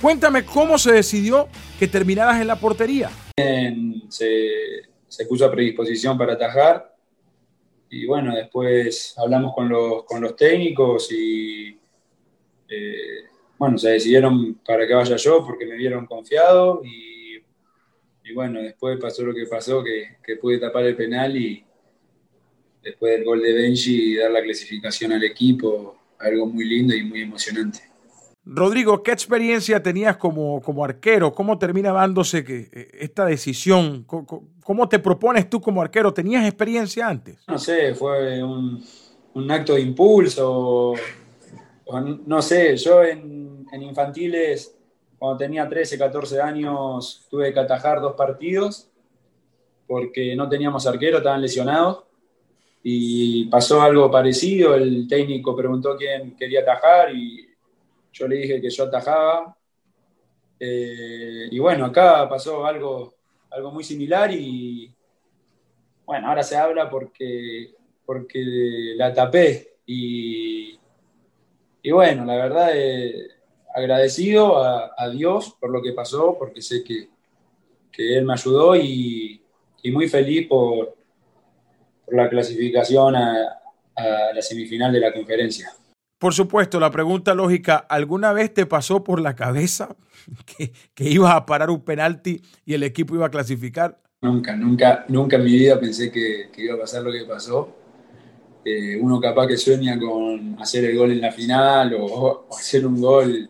Cuéntame 0.00 0.44
cómo 0.44 0.78
se 0.78 0.92
decidió 0.92 1.48
que 1.78 1.86
terminaras 1.86 2.40
en 2.40 2.46
la 2.46 2.56
portería. 2.56 3.10
Se, 4.08 5.26
puso 5.28 5.44
a 5.44 5.50
predisposición 5.50 6.16
para 6.16 6.34
atajar 6.34 6.89
y 7.90 8.06
bueno, 8.06 8.34
después 8.34 9.14
hablamos 9.18 9.54
con 9.54 9.68
los, 9.68 10.04
con 10.04 10.22
los 10.22 10.36
técnicos 10.36 11.10
y 11.12 11.76
eh, 12.68 13.24
bueno, 13.58 13.76
se 13.76 13.90
decidieron 13.90 14.54
para 14.64 14.86
que 14.86 14.94
vaya 14.94 15.16
yo 15.16 15.44
porque 15.44 15.66
me 15.66 15.74
vieron 15.74 16.06
confiado 16.06 16.82
y, 16.84 17.42
y 18.24 18.32
bueno, 18.32 18.62
después 18.62 18.98
pasó 19.00 19.22
lo 19.24 19.34
que 19.34 19.46
pasó, 19.46 19.82
que, 19.82 20.18
que 20.24 20.36
pude 20.36 20.58
tapar 20.58 20.84
el 20.84 20.96
penal 20.96 21.36
y, 21.36 21.64
después 22.82 23.12
del 23.12 23.24
gol 23.24 23.42
de 23.42 23.52
Benji, 23.52 24.16
dar 24.16 24.30
la 24.30 24.42
clasificación 24.42 25.12
al 25.12 25.24
equipo, 25.24 25.98
algo 26.18 26.46
muy 26.46 26.64
lindo 26.64 26.94
y 26.94 27.04
muy 27.04 27.22
emocionante. 27.22 27.89
Rodrigo, 28.44 29.02
¿qué 29.02 29.12
experiencia 29.12 29.82
tenías 29.82 30.16
como, 30.16 30.62
como 30.62 30.84
arquero? 30.84 31.32
¿Cómo 31.32 31.58
termina 31.58 31.92
dándose 31.92 32.42
que, 32.42 32.70
eh, 32.72 32.90
esta 33.00 33.26
decisión? 33.26 34.04
¿Cómo, 34.04 34.88
te 34.88 34.98
propones 34.98 35.50
tú 35.50 35.60
como 35.60 35.82
arquero? 35.82 36.12
¿Tenías 36.14 36.46
experiencia 36.46 37.06
antes? 37.08 37.38
No 37.46 37.58
sé, 37.58 37.94
fue 37.94 38.42
un, 38.42 38.82
un 39.34 39.50
acto 39.50 39.74
de 39.74 39.82
impulso. 39.82 40.94
no 42.26 42.42
sé, 42.42 42.76
yo 42.76 43.02
en, 43.02 43.66
en, 43.70 43.82
infantiles, 43.82 44.74
cuando 45.18 45.36
tenía 45.36 45.68
13, 45.68 45.98
14 45.98 46.40
años, 46.40 47.26
tuve 47.30 47.52
que 47.52 47.60
atajar 47.60 48.00
dos 48.00 48.14
partidos 48.14 48.90
porque 49.90 50.36
no 50.36 50.48
teníamos 50.48 50.86
arquero, 50.86 51.18
estaban 51.18 51.42
lesionados 51.42 52.04
y 52.80 53.46
pasó 53.46 53.82
algo 53.82 54.08
parecido, 54.08 54.76
el 54.76 55.08
técnico 55.08 55.54
preguntó 55.56 55.96
quién 55.96 56.36
quería 56.36 56.60
atajar 56.60 57.12
y 57.12 57.49
yo 58.12 58.28
le 58.28 58.36
dije 58.36 58.60
que 58.60 58.70
yo 58.70 58.84
atajaba. 58.84 59.56
Eh, 60.58 61.48
y 61.50 61.58
bueno, 61.58 61.86
acá 61.86 62.28
pasó 62.28 62.66
algo, 62.66 63.14
algo 63.50 63.70
muy 63.70 63.82
similar 63.82 64.30
y 64.32 64.94
bueno, 66.04 66.28
ahora 66.28 66.42
se 66.42 66.56
habla 66.56 66.90
porque, 66.90 67.74
porque 68.04 68.94
la 68.96 69.14
tapé 69.14 69.76
y, 69.86 70.78
y 71.82 71.90
bueno, 71.90 72.24
la 72.24 72.36
verdad 72.36 72.70
eh, 72.74 73.28
agradecido 73.74 74.62
a, 74.62 75.08
Dios 75.10 75.56
por 75.58 75.70
lo 75.70 75.80
que 75.80 75.92
pasó, 75.92 76.36
porque 76.38 76.60
sé 76.60 76.84
que, 76.84 77.08
que 77.90 78.18
Él 78.18 78.24
me 78.24 78.34
ayudó 78.34 78.76
y, 78.76 79.40
y 79.82 79.90
muy 79.90 80.08
feliz 80.08 80.46
por, 80.46 80.94
la 82.10 82.28
clasificación 82.28 83.16
a, 83.16 83.56
la 84.34 84.40
semifinal 84.40 84.92
de 84.92 85.00
la 85.00 85.12
conferencia. 85.12 85.74
Por 86.20 86.34
supuesto, 86.34 86.78
la 86.78 86.90
pregunta 86.90 87.34
lógica, 87.34 87.78
¿alguna 87.78 88.34
vez 88.34 88.52
te 88.52 88.66
pasó 88.66 89.02
por 89.02 89.22
la 89.22 89.34
cabeza 89.34 89.96
que, 90.44 90.70
que 90.94 91.08
ibas 91.08 91.34
a 91.34 91.46
parar 91.46 91.70
un 91.70 91.82
penalti 91.82 92.42
y 92.66 92.74
el 92.74 92.82
equipo 92.82 93.14
iba 93.14 93.24
a 93.24 93.30
clasificar? 93.30 93.98
Nunca, 94.20 94.54
nunca, 94.54 95.06
nunca 95.08 95.36
en 95.36 95.44
mi 95.44 95.52
vida 95.52 95.80
pensé 95.80 96.12
que, 96.12 96.50
iba 96.58 96.74
a 96.74 96.78
pasar 96.78 97.02
lo 97.02 97.10
que 97.10 97.24
pasó. 97.24 97.74
Eh, 98.62 98.98
uno 99.00 99.18
capaz 99.18 99.46
que 99.46 99.56
sueña 99.56 99.98
con 99.98 100.60
hacer 100.60 100.84
el 100.84 100.98
gol 100.98 101.12
en 101.12 101.22
la 101.22 101.32
final 101.32 101.96
o, 101.98 102.46
hacer 102.50 102.86
un 102.86 103.00
gol 103.00 103.48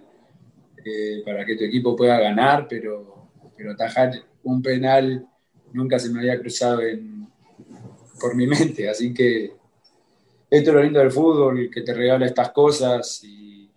eh, 0.84 1.22
para 1.24 1.44
que 1.44 1.56
tu 1.56 1.64
equipo 1.64 1.96
pueda 1.96 2.20
ganar, 2.20 2.68
pero, 2.68 3.30
pero 3.56 3.72
atajar 3.72 4.12
un 4.44 4.62
penal 4.62 5.26
nunca 5.72 5.98
se 5.98 6.08
me 6.08 6.20
había 6.20 6.38
cruzado 6.38 6.82
en, 6.82 7.26
por 8.20 8.36
mi 8.36 8.46
mente. 8.46 8.88
Así 8.88 9.12
que 9.12 9.59
esto 10.50 10.70
es 10.70 10.74
lo 10.74 10.82
lindo 10.82 10.98
del 10.98 11.12
fútbol, 11.12 11.70
que 11.72 11.82
te 11.82 11.94
regala 11.94 12.26
estas 12.26 12.50
cosas 12.50 13.22
y, 13.22 13.70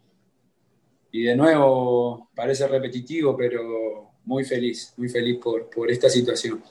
y 1.11 1.21
de 1.21 1.35
nuevo 1.35 2.29
parece 2.33 2.67
repetitivo, 2.67 3.37
pero 3.37 4.11
muy 4.25 4.43
feliz, 4.43 4.93
muy 4.97 5.07
feliz 5.07 5.37
por, 5.37 5.69
por 5.69 5.91
esta 5.91 6.09
situación. 6.09 6.63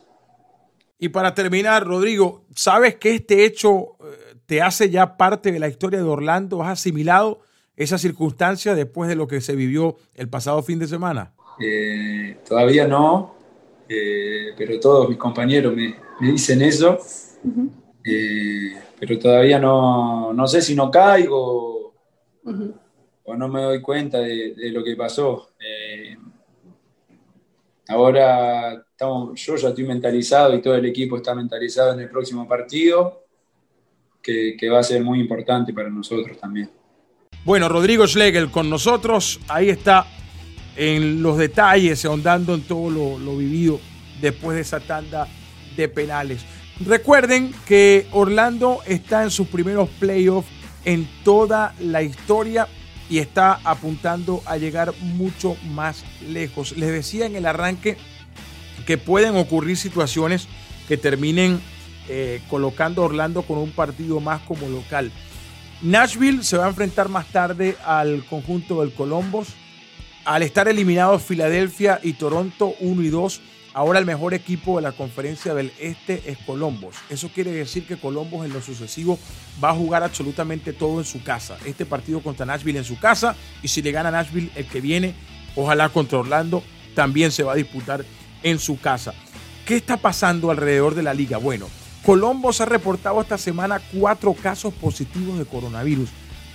Y 0.99 1.09
para 1.09 1.35
terminar, 1.35 1.87
Rodrigo, 1.87 2.45
¿sabes 2.55 2.97
que 2.97 3.15
este 3.15 3.45
hecho 3.45 3.97
eh, 4.01 4.35
te 4.47 4.61
hace 4.61 4.91
ya 4.91 5.17
parte 5.17 5.53
de 5.53 5.61
la 5.61 5.69
historia 5.69 6.01
de 6.01 6.09
Orlando? 6.09 6.63
¿Has 6.63 6.81
asimilado 6.81 7.41
esa 7.77 7.97
circunstancia 7.97 8.75
después 8.75 9.09
de 9.09 9.17
lo 9.17 9.29
que 9.29 9.41
se 9.41 9.55
vivió 9.55 9.97
el 10.15 10.29
pasado 10.29 10.63
fin 10.63 10.81
de 10.81 10.89
semana? 10.89 11.33
Eh, 11.61 12.39
todavía 12.49 12.89
no, 12.89 13.37
eh, 13.89 14.53
pero 14.57 14.81
todos 14.81 15.09
mis 15.09 15.19
compañeros 15.19 15.75
me, 15.75 15.95
me 16.21 16.33
dicen 16.33 16.63
eso 16.63 16.99
eh, 18.05 18.77
pero 18.99 19.19
todavía 19.19 19.59
no, 19.59 20.33
no, 20.33 20.47
sé 20.47 20.63
si 20.63 20.75
no 20.75 20.91
caigo 20.91 21.95
o 23.25 23.37
no 23.37 23.49
me 23.49 23.63
doy 23.63 23.81
cuenta 23.81 24.19
de, 24.19 24.71
lo 24.73 24.83
que 24.83 24.97
pasó. 24.97 25.51
Eh, 25.61 26.17
ahora 27.89 28.73
estamos, 28.73 29.41
yo 29.41 29.57
ya 29.57 29.69
estoy 29.69 29.85
mentalizado 29.85 30.55
y 30.55 30.63
todo 30.63 30.75
el 30.75 30.87
equipo 30.87 31.17
está 31.17 31.35
mentalizado 31.35 31.93
en 31.93 32.01
el 32.01 32.11
próximo 32.11 32.49
partido, 32.49 33.25
que, 34.21 34.57
que 34.59 34.69
va 34.69 34.81
a 34.81 34.85
ser 34.85 35.03
muy 35.03 35.21
importante 35.21 35.73
para 35.73 35.91
nosotros 35.91 36.39
también. 36.39 36.71
Bueno, 37.45 37.69
Rodrigo 37.69 38.07
Schlegel 38.07 38.51
con 38.51 38.71
nosotros, 38.71 39.41
ahí 39.49 39.69
está 39.69 40.07
en 40.77 41.23
los 41.23 41.39
detalles, 41.39 42.05
ahondando 42.05 42.55
en 42.55 42.63
todo 42.63 42.89
lo, 42.89 43.19
lo 43.19 43.37
vivido 43.37 43.81
después 44.21 44.55
de 44.55 44.63
esa 44.63 44.81
tanda 44.81 45.27
de 45.77 45.89
penales. 45.89 46.45
Recuerden 46.81 47.55
que 47.67 48.07
Orlando 48.13 48.81
está 48.87 49.23
en 49.23 49.31
sus 49.31 49.49
primeros 49.49 49.89
playoffs 50.01 50.49
en 50.85 51.09
toda 51.25 51.75
la 51.79 52.03
historia 52.03 52.67
y 53.09 53.19
está 53.19 53.61
apuntando 53.65 54.43
a 54.47 54.57
llegar 54.57 54.95
mucho 55.01 55.57
más 55.71 56.05
lejos. 56.29 56.77
Les 56.77 56.91
decía 56.91 57.27
en 57.27 57.37
el 57.37 57.47
arranque 57.47 57.97
que 58.87 58.99
pueden 58.99 59.37
ocurrir 59.37 59.77
situaciones 59.77 60.49
que 60.89 60.97
terminen 60.97 61.61
eh, 62.09 62.41
colocando 62.49 63.03
a 63.03 63.07
Orlando 63.07 63.43
con 63.43 63.59
un 63.59 63.71
partido 63.71 64.19
más 64.21 64.41
como 64.43 64.69
local. 64.69 65.13
Nashville 65.83 66.43
se 66.43 66.57
va 66.57 66.67
a 66.67 66.69
enfrentar 66.69 67.09
más 67.09 67.27
tarde 67.27 67.77
al 67.85 68.25
conjunto 68.25 68.81
del 68.81 68.93
Columbus. 68.93 69.49
Al 70.25 70.43
estar 70.43 70.69
eliminados 70.69 71.23
Filadelfia 71.23 72.01
y 72.03 72.13
Toronto 72.13 72.75
1 72.81 73.03
y 73.03 73.09
2, 73.09 73.41
ahora 73.75 73.99
el 73.99 74.07
mejor 74.07 74.35
equipo 74.35 74.77
de 74.77 74.83
la 74.83 74.93
conferencia 74.93 75.55
del 75.55 75.73
Este 75.79 76.23
es 76.31 76.39
Columbus. 76.39 76.97
Eso 77.11 77.31
quiere 77.35 77.53
decir 77.53 77.87
que 77.87 77.97
Columbus 77.97 78.45
en 78.45 78.53
lo 78.53 78.61
sucesivo 78.61 79.19
va 79.63 79.71
a 79.71 79.75
jugar 79.75 80.03
absolutamente 80.03 80.73
todo 80.73 80.99
en 80.99 81.05
su 81.05 81.23
casa. 81.23 81.57
Este 81.65 81.87
partido 81.87 82.21
contra 82.21 82.47
Nashville 82.47 82.79
en 82.79 82.85
su 82.85 82.99
casa 82.99 83.37
y 83.63 83.69
si 83.69 83.83
le 83.83 83.93
gana 83.93 84.11
Nashville 84.11 84.51
el 84.55 84.67
que 84.67 84.81
viene, 84.81 85.15
ojalá 85.57 85.89
contra 85.89 86.19
Orlando, 86.19 86.63
también 86.95 87.31
se 87.31 87.43
va 87.43 87.53
a 87.53 87.57
disputar 87.57 88.05
en 88.43 88.59
su 88.59 88.79
casa. 88.81 89.15
¿Qué 89.67 89.77
está 89.77 89.97
pasando 89.97 90.51
alrededor 90.51 90.95
de 90.95 91.03
la 91.03 91.15
liga? 91.15 91.39
Bueno, 91.39 91.69
Columbus 92.05 92.61
ha 92.61 92.65
reportado 92.65 93.21
esta 93.21 93.39
semana 93.39 93.81
cuatro 93.93 94.35
casos 94.35 94.75
positivos 94.75 95.39
de 95.39 95.45
coronavirus. 95.45 96.11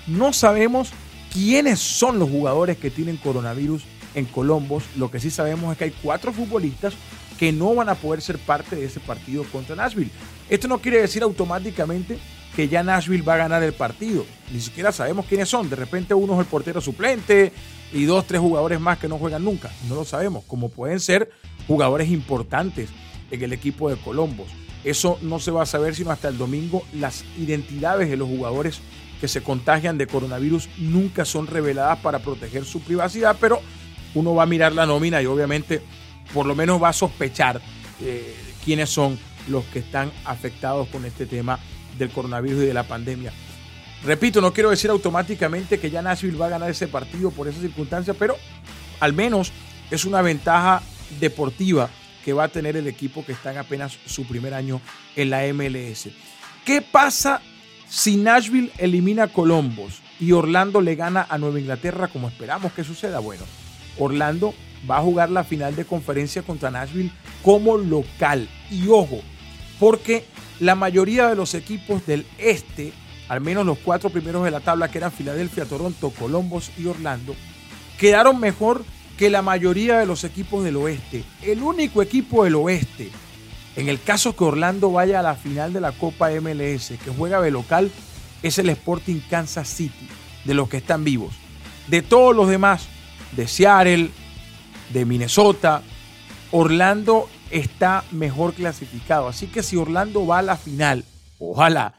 No 0.06 0.34
sabemos 0.34 0.92
quiénes 1.32 1.80
son 1.80 2.20
los 2.20 2.30
jugadores 2.30 2.78
que 2.78 2.92
tienen 2.92 3.18
coronavirus 3.18 3.84
en 4.18 4.26
Columbus. 4.26 4.84
Lo 4.98 5.12
que 5.12 5.20
sí 5.20 5.30
sabemos 5.30 5.72
es 5.72 5.78
que 5.78 5.84
hay 5.86 5.94
cuatro 6.02 6.34
futbolistas 6.34 6.96
que 7.38 7.52
no 7.52 7.76
van 7.76 7.88
a 7.88 7.96
poder 7.96 8.22
ser 8.22 8.40
parte 8.40 8.76
de 8.76 8.86
ese 8.86 9.00
partido 9.00 9.44
contra 9.44 9.76
Nashville. 9.76 10.10
Esto 10.50 10.68
no 10.68 10.80
quiere 10.80 11.00
decir 11.00 11.22
automáticamente 11.22 12.18
que 12.56 12.68
ya 12.68 12.82
Nashville 12.82 13.24
va 13.24 13.36
a 13.36 13.38
ganar 13.38 13.62
el 13.62 13.74
partido. 13.74 14.26
Ni 14.52 14.60
siquiera 14.60 14.92
sabemos 14.92 15.28
quiénes 15.28 15.50
son. 15.50 15.70
De 15.70 15.76
repente 15.76 16.16
uno 16.16 16.34
es 16.34 16.40
el 16.40 16.46
portero 16.48 16.82
suplente 16.82 17.52
y 17.94 18.06
dos, 18.06 18.26
tres 18.26 18.42
jugadores 18.42 18.80
más 18.80 18.98
que 18.98 19.08
no 19.08 19.20
juegan 19.20 19.44
nunca. 19.44 19.72
No 19.88 19.94
lo 19.94 20.04
sabemos. 20.04 20.44
Como 20.46 20.70
pueden 20.70 21.00
ser 21.00 21.30
jugadores 21.68 22.10
importantes 22.10 22.90
en 23.30 23.44
el 23.44 23.54
equipo 23.54 23.88
de 23.88 23.98
Columbus. 23.98 24.48
Eso 24.84 25.20
no 25.22 25.40
se 25.40 25.52
va 25.52 25.62
a 25.62 25.68
saber 25.68 25.94
sino 25.94 26.10
hasta 26.10 26.30
el 26.30 26.40
domingo. 26.40 26.82
Las 26.94 27.24
identidades 27.38 28.10
de 28.10 28.18
los 28.18 28.28
jugadores 28.28 28.82
que 29.22 29.28
se 29.28 29.44
contagian 29.44 30.00
de 30.00 30.08
coronavirus 30.08 30.70
nunca 30.80 31.24
son 31.24 31.46
reveladas 31.46 32.00
para 32.00 32.20
proteger 32.20 32.66
su 32.66 32.82
privacidad, 32.82 33.38
pero 33.40 33.62
uno 34.14 34.36
va 34.36 34.44
a 34.44 34.46
mirar 34.46 34.74
la 34.74 34.86
nómina 34.86 35.22
y 35.22 35.26
obviamente 35.26 35.82
por 36.34 36.46
lo 36.46 36.56
menos 36.56 36.82
va 36.82 36.90
a 36.90 36.94
sospechar 36.94 37.62
eh, 38.02 38.36
quiénes 38.64 38.90
son 38.90 39.18
los 39.48 39.64
que 39.66 39.80
están 39.80 40.12
afectados 40.26 40.88
con 40.90 41.06
este 41.06 41.26
tema 41.26 41.60
del 41.98 42.10
coronavirus 42.10 42.64
y 42.64 42.68
de 42.68 42.74
la 42.74 42.84
pandemia. 42.84 43.32
Repito, 44.04 44.42
no 44.42 44.54
quiero 44.54 44.70
decir 44.70 44.90
automáticamente 44.90 45.80
que 45.80 45.90
ya 45.90 46.02
Nashville 46.02 46.38
va 46.38 46.48
a 46.48 46.50
ganar 46.50 46.70
ese 46.70 46.88
partido 46.88 47.32
por 47.32 47.48
esa 47.48 47.60
circunstancia, 47.60 48.14
pero 48.14 48.38
al 49.00 49.14
menos 49.14 49.52
es 49.90 50.06
una 50.06 50.22
ventaja 50.22 50.82
deportiva 51.20 51.90
que 52.24 52.34
va 52.34 52.46
a 52.46 52.50
tener 52.50 52.76
el 52.76 52.88
equipo 52.88 53.26
que 53.26 53.32
está 53.32 53.52
en 53.52 53.58
apenas 53.58 53.98
su 54.06 54.26
primer 54.26 54.54
año 54.54 54.82
en 55.16 55.30
la 55.30 55.42
MLS. 55.54 56.10
¿Qué 56.66 56.82
pasa 56.82 57.42
si 57.90 58.18
Nashville 58.18 58.72
elimina 58.78 59.24
a 59.24 59.28
Columbus 59.30 60.02
y 60.20 60.34
Orlando 60.34 60.82
le 60.82 60.96
gana 60.96 61.26
a 61.30 61.38
Nueva 61.38 61.60
Inglaterra 61.60 62.10
como 62.10 62.28
esperamos 62.28 62.74
que 62.74 62.84
suceda? 62.84 63.20
Bueno, 63.20 63.44
Orlando 64.00 64.54
va 64.89 64.98
a 64.98 65.01
jugar 65.01 65.30
la 65.30 65.44
final 65.44 65.75
de 65.75 65.86
conferencia 65.86 66.42
contra 66.42 66.72
Nashville 66.72 67.12
como 67.44 67.77
local. 67.77 68.50
Y 68.70 68.88
ojo, 68.88 69.20
porque 69.79 70.25
la 70.60 70.75
mayoría 70.75 71.27
de 71.27 71.36
los 71.36 71.53
equipos 71.53 72.05
del 72.05 72.25
este, 72.38 72.94
al 73.29 73.42
menos 73.42 73.66
los 73.66 73.77
cuatro 73.79 74.10
primeros 74.10 74.44
de 74.44 74.51
la 74.51 74.60
tabla 74.60 74.90
que 74.90 74.98
eran 74.98 75.12
Filadelfia, 75.12 75.66
Toronto, 75.66 76.12
Columbus 76.12 76.72
y 76.77 76.88
Orlando, 76.88 77.36
quedaron 77.98 78.40
mejor 78.40 78.83
que 79.18 79.29
la 79.29 79.42
mayoría 79.42 79.98
de 79.98 80.05
los 80.05 80.24
equipos 80.24 80.64
del 80.64 80.77
oeste. 80.77 81.24
El 81.42 81.64
único 81.64 82.01
equipo 82.01 82.44
del 82.44 82.55
oeste, 82.55 83.10
en 83.75 83.90
el 83.90 84.01
caso 84.01 84.36
que 84.36 84.44
Orlando 84.44 84.92
vaya 84.92 85.20
a 85.20 85.24
la 85.24 85.36
final 85.36 85.74
de 85.74 85.81
la 85.81 85.92
Copa 85.92 86.29
MLS, 86.29 86.94
que 87.03 87.12
juega 87.16 87.42
de 87.42 87.51
local, 87.51 87.92
es 88.44 88.60
el 88.60 88.70
Sporting 88.70 89.20
Kansas 89.29 89.68
City, 89.68 90.07
de 90.46 90.53
los 90.53 90.70
que 90.70 90.77
están 90.77 91.03
vivos. 91.03 91.33
De 91.88 92.01
todos 92.01 92.36
los 92.36 92.48
demás, 92.48 92.88
de 93.33 93.48
Seattle, 93.48 94.09
de 94.94 95.05
Minnesota, 95.05 95.81
Orlando 96.51 97.29
está 97.51 98.03
mejor 98.11 98.53
clasificado. 98.53 99.27
Así 99.27 99.48
que 99.48 99.63
si 99.63 99.75
Orlando 99.75 100.25
va 100.25 100.40
a 100.40 100.44
la 100.44 100.57
final, 100.57 101.03
ojalá, 101.40 101.96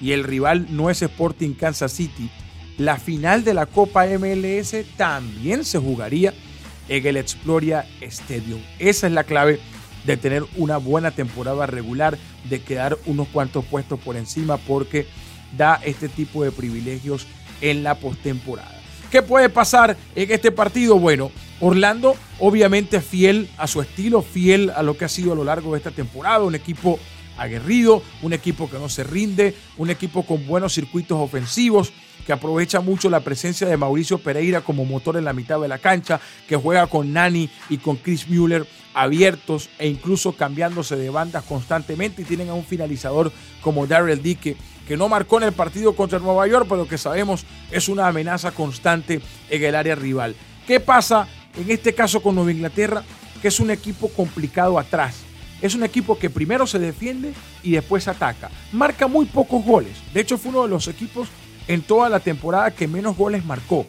y 0.00 0.12
el 0.12 0.24
rival 0.24 0.66
no 0.70 0.90
es 0.90 1.02
Sporting 1.02 1.54
Kansas 1.54 1.92
City, 1.92 2.30
la 2.76 2.98
final 2.98 3.44
de 3.44 3.54
la 3.54 3.66
Copa 3.66 4.06
MLS 4.06 4.74
también 4.96 5.64
se 5.64 5.78
jugaría 5.78 6.34
en 6.88 7.06
el 7.06 7.16
Exploria 7.16 7.86
Stadium. 8.00 8.60
Esa 8.78 9.06
es 9.06 9.12
la 9.12 9.24
clave 9.24 9.60
de 10.04 10.16
tener 10.16 10.44
una 10.56 10.76
buena 10.76 11.12
temporada 11.12 11.66
regular, 11.66 12.18
de 12.50 12.60
quedar 12.60 12.98
unos 13.06 13.28
cuantos 13.28 13.64
puestos 13.64 14.00
por 14.00 14.16
encima, 14.16 14.56
porque 14.56 15.06
da 15.56 15.80
este 15.84 16.08
tipo 16.08 16.42
de 16.42 16.52
privilegios 16.52 17.26
en 17.60 17.84
la 17.84 17.94
postemporada. 17.94 18.73
¿Qué 19.14 19.22
puede 19.22 19.48
pasar 19.48 19.96
en 20.16 20.32
este 20.32 20.50
partido? 20.50 20.98
Bueno, 20.98 21.30
Orlando 21.60 22.16
obviamente 22.40 23.00
fiel 23.00 23.48
a 23.58 23.68
su 23.68 23.80
estilo, 23.80 24.22
fiel 24.22 24.70
a 24.70 24.82
lo 24.82 24.96
que 24.96 25.04
ha 25.04 25.08
sido 25.08 25.30
a 25.30 25.36
lo 25.36 25.44
largo 25.44 25.70
de 25.70 25.78
esta 25.78 25.92
temporada, 25.92 26.42
un 26.42 26.56
equipo 26.56 26.98
aguerrido, 27.38 28.02
un 28.22 28.32
equipo 28.32 28.68
que 28.68 28.76
no 28.76 28.88
se 28.88 29.04
rinde, 29.04 29.54
un 29.76 29.88
equipo 29.88 30.26
con 30.26 30.44
buenos 30.48 30.74
circuitos 30.74 31.16
ofensivos, 31.16 31.92
que 32.26 32.32
aprovecha 32.32 32.80
mucho 32.80 33.08
la 33.08 33.20
presencia 33.20 33.68
de 33.68 33.76
Mauricio 33.76 34.18
Pereira 34.18 34.62
como 34.62 34.84
motor 34.84 35.16
en 35.16 35.26
la 35.26 35.32
mitad 35.32 35.60
de 35.60 35.68
la 35.68 35.78
cancha, 35.78 36.20
que 36.48 36.56
juega 36.56 36.88
con 36.88 37.12
Nani 37.12 37.48
y 37.70 37.78
con 37.78 37.94
Chris 37.94 38.28
Mueller 38.28 38.66
abiertos 38.94 39.70
e 39.78 39.86
incluso 39.86 40.32
cambiándose 40.32 40.96
de 40.96 41.10
bandas 41.10 41.44
constantemente 41.44 42.22
y 42.22 42.24
tienen 42.24 42.48
a 42.48 42.54
un 42.54 42.64
finalizador 42.64 43.30
como 43.60 43.86
Darrell 43.86 44.22
Dique 44.22 44.56
que 44.86 44.96
no 44.96 45.08
marcó 45.08 45.38
en 45.38 45.44
el 45.44 45.52
partido 45.52 45.94
contra 45.94 46.18
Nueva 46.18 46.46
York, 46.46 46.66
pero 46.68 46.86
que 46.86 46.98
sabemos 46.98 47.44
es 47.70 47.88
una 47.88 48.06
amenaza 48.06 48.50
constante 48.50 49.20
en 49.48 49.64
el 49.64 49.74
área 49.74 49.94
rival. 49.94 50.36
¿Qué 50.66 50.80
pasa 50.80 51.28
en 51.56 51.70
este 51.70 51.94
caso 51.94 52.22
con 52.22 52.34
Nueva 52.34 52.52
Inglaterra? 52.52 53.02
Que 53.40 53.48
es 53.48 53.60
un 53.60 53.70
equipo 53.70 54.08
complicado 54.08 54.78
atrás. 54.78 55.16
Es 55.62 55.74
un 55.74 55.84
equipo 55.84 56.18
que 56.18 56.30
primero 56.30 56.66
se 56.66 56.78
defiende 56.78 57.32
y 57.62 57.72
después 57.72 58.08
ataca. 58.08 58.50
Marca 58.72 59.06
muy 59.06 59.26
pocos 59.26 59.64
goles. 59.64 59.92
De 60.12 60.20
hecho, 60.20 60.36
fue 60.36 60.50
uno 60.50 60.64
de 60.64 60.68
los 60.68 60.88
equipos 60.88 61.28
en 61.68 61.82
toda 61.82 62.08
la 62.08 62.20
temporada 62.20 62.70
que 62.70 62.88
menos 62.88 63.16
goles 63.16 63.44
marcó. 63.44 63.86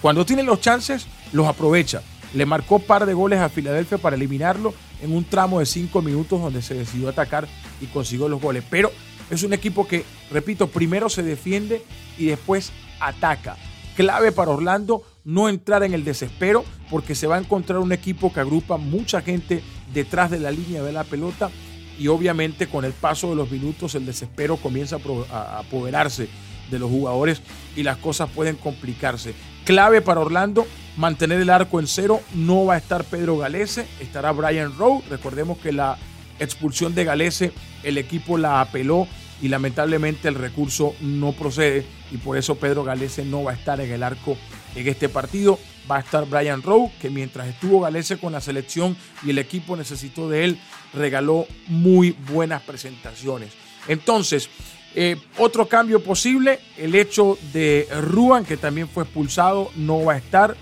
Cuando 0.00 0.26
tiene 0.26 0.42
los 0.42 0.60
chances, 0.60 1.06
los 1.32 1.46
aprovecha. 1.46 2.02
Le 2.34 2.46
marcó 2.46 2.78
par 2.78 3.06
de 3.06 3.14
goles 3.14 3.38
a 3.38 3.48
Filadelfia 3.48 3.98
para 3.98 4.16
eliminarlo 4.16 4.74
en 5.00 5.14
un 5.14 5.24
tramo 5.24 5.60
de 5.60 5.66
cinco 5.66 6.02
minutos 6.02 6.40
donde 6.40 6.62
se 6.62 6.74
decidió 6.74 7.08
atacar 7.08 7.46
y 7.80 7.86
consiguió 7.86 8.28
los 8.28 8.40
goles. 8.40 8.64
Pero 8.68 8.90
es 9.32 9.42
un 9.42 9.54
equipo 9.54 9.88
que, 9.88 10.04
repito, 10.30 10.68
primero 10.68 11.08
se 11.08 11.22
defiende 11.22 11.82
y 12.18 12.26
después 12.26 12.70
ataca. 13.00 13.56
Clave 13.96 14.30
para 14.30 14.50
Orlando 14.50 15.02
no 15.24 15.48
entrar 15.48 15.82
en 15.84 15.94
el 15.94 16.04
desespero 16.04 16.64
porque 16.90 17.14
se 17.14 17.26
va 17.26 17.36
a 17.36 17.40
encontrar 17.40 17.78
un 17.78 17.92
equipo 17.92 18.30
que 18.30 18.40
agrupa 18.40 18.76
mucha 18.76 19.22
gente 19.22 19.62
detrás 19.94 20.30
de 20.30 20.38
la 20.38 20.50
línea 20.50 20.82
de 20.82 20.92
la 20.92 21.04
pelota 21.04 21.50
y 21.98 22.08
obviamente 22.08 22.66
con 22.66 22.84
el 22.84 22.92
paso 22.92 23.30
de 23.30 23.36
los 23.36 23.50
minutos 23.50 23.94
el 23.94 24.04
desespero 24.04 24.58
comienza 24.58 24.98
a 25.30 25.60
apoderarse 25.60 26.28
de 26.70 26.78
los 26.78 26.90
jugadores 26.90 27.40
y 27.74 27.84
las 27.84 27.96
cosas 27.96 28.28
pueden 28.30 28.56
complicarse. 28.56 29.34
Clave 29.64 30.02
para 30.02 30.20
Orlando, 30.20 30.66
mantener 30.98 31.40
el 31.40 31.48
arco 31.48 31.80
en 31.80 31.86
cero. 31.86 32.20
No 32.34 32.66
va 32.66 32.74
a 32.74 32.78
estar 32.78 33.04
Pedro 33.04 33.38
Galese, 33.38 33.86
estará 33.98 34.32
Brian 34.32 34.76
Rowe. 34.76 35.02
Recordemos 35.08 35.56
que 35.58 35.72
la 35.72 35.96
expulsión 36.38 36.94
de 36.94 37.04
Galese, 37.04 37.52
el 37.82 37.98
equipo 37.98 38.38
la 38.38 38.60
apeló 38.60 39.06
y 39.42 39.48
lamentablemente 39.48 40.28
el 40.28 40.36
recurso 40.36 40.94
no 41.00 41.32
procede 41.32 41.84
y 42.12 42.16
por 42.16 42.38
eso 42.38 42.54
Pedro 42.54 42.84
Galese 42.84 43.24
no 43.24 43.42
va 43.42 43.50
a 43.50 43.54
estar 43.54 43.80
en 43.80 43.90
el 43.90 44.02
arco 44.02 44.36
en 44.74 44.88
este 44.88 45.08
partido. 45.08 45.58
Va 45.90 45.96
a 45.96 46.00
estar 46.00 46.24
Brian 46.26 46.62
Rowe, 46.62 46.92
que 47.00 47.10
mientras 47.10 47.48
estuvo 47.48 47.80
Galese 47.80 48.18
con 48.18 48.32
la 48.32 48.40
selección 48.40 48.96
y 49.24 49.30
el 49.30 49.38
equipo 49.38 49.76
necesitó 49.76 50.28
de 50.28 50.44
él, 50.44 50.58
regaló 50.94 51.46
muy 51.66 52.16
buenas 52.30 52.62
presentaciones. 52.62 53.50
Entonces, 53.88 54.48
eh, 54.94 55.16
otro 55.38 55.66
cambio 55.66 56.02
posible, 56.04 56.60
el 56.76 56.94
hecho 56.94 57.36
de 57.52 57.88
Ruan, 58.00 58.44
que 58.44 58.56
también 58.56 58.88
fue 58.88 59.02
expulsado, 59.02 59.70
no 59.74 60.04
va 60.04 60.14
a 60.14 60.18
estar. 60.18 60.56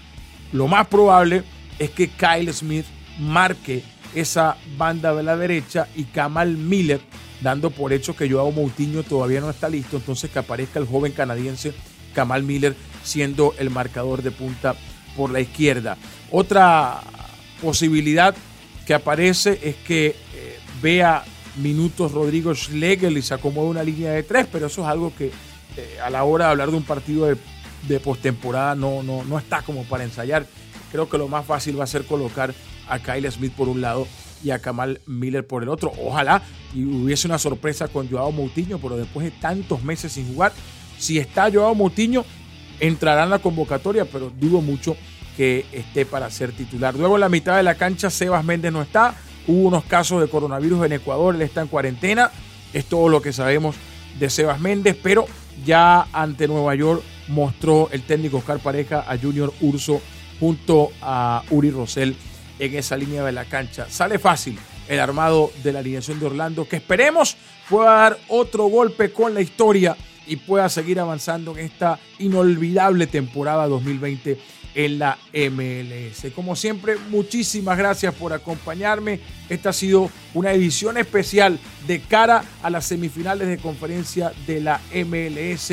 Lo 0.53 0.69
más 0.69 0.87
probable 0.87 1.43
es 1.79 1.91
que 1.91 2.09
Kyle 2.09 2.53
Smith 2.53 2.87
marque 3.19 3.83
esa 4.15 4.57
banda 4.77 5.15
de 5.15 5.23
la 5.23 5.37
derecha 5.37 5.89
y 5.95 6.05
Kamal 6.05 6.57
Miller, 6.57 7.01
dando 7.41 7.71
por 7.71 7.93
hecho 7.93 8.17
que 8.17 8.31
Joao 8.31 8.53
Moutinho 8.53 9.03
todavía 9.03 9.41
no 9.41 9.51
está 9.51 9.69
listo, 9.69 9.97
entonces 9.97 10.31
que 10.31 10.39
aparezca 10.39 10.79
el 10.79 10.87
joven 10.87 11.13
canadiense 11.13 11.73
Kamal 12.15 12.43
Miller 12.43 12.77
siendo 13.03 13.55
el 13.59 13.71
marcador 13.71 14.23
de 14.23 14.31
punta 14.31 14.75
por 15.17 15.31
la 15.31 15.41
izquierda. 15.41 15.97
Otra 16.31 17.01
posibilidad 17.63 18.35
que 18.87 18.95
aparece 18.95 19.59
es 19.63 19.77
que 19.77 20.09
eh, 20.35 20.59
vea 20.83 21.25
minutos 21.57 22.13
Rodrigo 22.13 22.55
Schlegel 22.55 23.17
y 23.17 23.23
se 23.23 23.35
acomode 23.35 23.69
una 23.69 23.83
línea 23.83 24.13
de 24.13 24.23
tres, 24.23 24.47
pero 24.51 24.67
eso 24.67 24.83
es 24.83 24.89
algo 24.89 25.13
que 25.17 25.27
eh, 25.77 25.99
a 26.03 26.11
la 26.11 26.25
hora 26.25 26.47
de 26.47 26.51
hablar 26.53 26.71
de 26.71 26.77
un 26.77 26.85
partido 26.85 27.27
de, 27.27 27.37
de 27.89 28.01
postemporada 28.01 28.75
no, 28.75 29.03
no, 29.03 29.25
no 29.25 29.39
está 29.39 29.63
como 29.63 29.85
para 29.85 30.05
ensayar. 30.05 30.47
Creo 30.91 31.09
que 31.09 31.19
lo 31.19 31.29
más 31.29 31.47
fácil 31.47 31.79
va 31.79 31.85
a 31.85 31.87
ser 31.87 32.05
colocar 32.05 32.53
a 32.89 32.99
Kyle 32.99 33.31
Smith 33.31 33.53
por 33.53 33.69
un 33.69 33.81
lado 33.81 34.09
y 34.43 34.51
a 34.51 34.59
Kamal 34.59 35.01
Miller 35.07 35.47
por 35.47 35.63
el 35.63 35.69
otro. 35.69 35.93
Ojalá 36.05 36.43
y 36.75 36.85
hubiese 36.85 37.27
una 37.27 37.39
sorpresa 37.39 37.89
con 37.89 38.09
Joao 38.09 38.33
Moutinho, 38.33 38.79
pero 38.79 38.97
después 38.97 39.25
de 39.25 39.33
tantos 39.33 39.83
meses 39.83 40.13
sin 40.13 40.33
jugar, 40.33 40.53
si 40.99 41.19
está 41.19 41.51
Joao 41.51 41.75
Moutinho, 41.75 42.25
entrará 42.79 43.25
en 43.25 43.31
la 43.31 43.39
convocatoria, 43.39 44.05
pero 44.05 44.31
dudo 44.31 44.61
mucho 44.61 44.97
que 45.37 45.67
esté 45.73 46.05
para 46.07 46.31
ser 46.31 46.53
titular. 46.53 46.95
Luego 46.95 47.17
en 47.17 47.21
la 47.21 47.29
mitad 47.29 47.57
de 47.57 47.63
la 47.63 47.75
cancha, 47.75 48.11
Sebas 48.11 48.45
Méndez 48.45 48.73
no 48.73 48.83
está. 48.83 49.15
Hubo 49.47 49.69
unos 49.69 49.85
casos 49.85 50.21
de 50.21 50.29
coronavirus 50.29 50.87
en 50.87 50.93
Ecuador, 50.93 51.35
él 51.35 51.43
está 51.43 51.63
en 51.63 51.69
cuarentena. 51.69 52.31
Es 52.73 52.85
todo 52.87 53.09
lo 53.09 53.23
que 53.23 53.33
sabemos 53.33 53.77
de 54.19 54.31
Sebas 54.31 54.61
Méndez, 54.61 54.97
pero 55.03 55.27
ya 55.65 56.07
ante 56.13 56.47
Nueva 56.47 56.75
York 56.75 57.03
mostró 57.29 57.89
el 57.93 58.03
técnico 58.03 58.39
Oscar 58.39 58.59
Pareja 58.59 59.05
a 59.09 59.17
Junior 59.17 59.53
Urso 59.61 60.01
junto 60.39 60.91
a 61.01 61.43
Uri 61.51 61.71
Rosell 61.71 62.17
en 62.61 62.77
esa 62.77 62.97
línea 62.97 63.25
de 63.25 63.33
la 63.33 63.47
cancha. 63.47 63.87
Sale 63.89 64.19
fácil 64.19 64.59
el 64.89 65.01
armado 65.01 65.51
de 65.63 65.73
la 65.73 65.81
alineación 65.81 66.21
de 66.21 66.27
Orlando, 66.27 66.69
que 66.69 66.77
esperemos 66.77 67.37
pueda 67.69 67.93
dar 67.93 68.19
otro 68.29 68.67
golpe 68.67 69.13
con 69.13 69.35
la 69.35 69.41
historia 69.41 69.97
y 70.27 70.37
pueda 70.37 70.69
seguir 70.69 71.01
avanzando 71.01 71.57
en 71.57 71.67
esta 71.67 71.99
inolvidable 72.19 73.07
temporada 73.07 73.67
2020 73.67 74.39
en 74.75 74.99
la 74.99 75.19
MLS. 75.33 76.33
Como 76.35 76.55
siempre, 76.55 76.97
muchísimas 77.09 77.77
gracias 77.77 78.15
por 78.15 78.33
acompañarme. 78.33 79.21
Esta 79.49 79.71
ha 79.71 79.73
sido 79.73 80.11
una 80.35 80.53
edición 80.53 80.99
especial 80.99 81.59
de 81.87 82.01
cara 82.01 82.45
a 82.63 82.71
las 82.71 82.87
semifinales 82.87 83.49
de 83.49 83.59
conferencia 83.59 84.33
de 84.47 84.61
la 84.61 84.81
MLS 84.95 85.73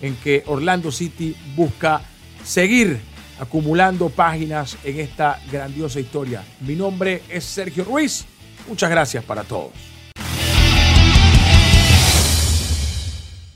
en 0.00 0.16
que 0.22 0.44
Orlando 0.46 0.92
City 0.92 1.36
busca 1.56 2.00
seguir 2.44 3.00
acumulando 3.38 4.08
páginas 4.08 4.76
en 4.84 5.00
esta 5.00 5.40
grandiosa 5.50 6.00
historia. 6.00 6.44
Mi 6.60 6.74
nombre 6.74 7.22
es 7.28 7.44
Sergio 7.44 7.84
Ruiz. 7.84 8.24
Muchas 8.68 8.90
gracias 8.90 9.24
para 9.24 9.44
todos. 9.44 9.87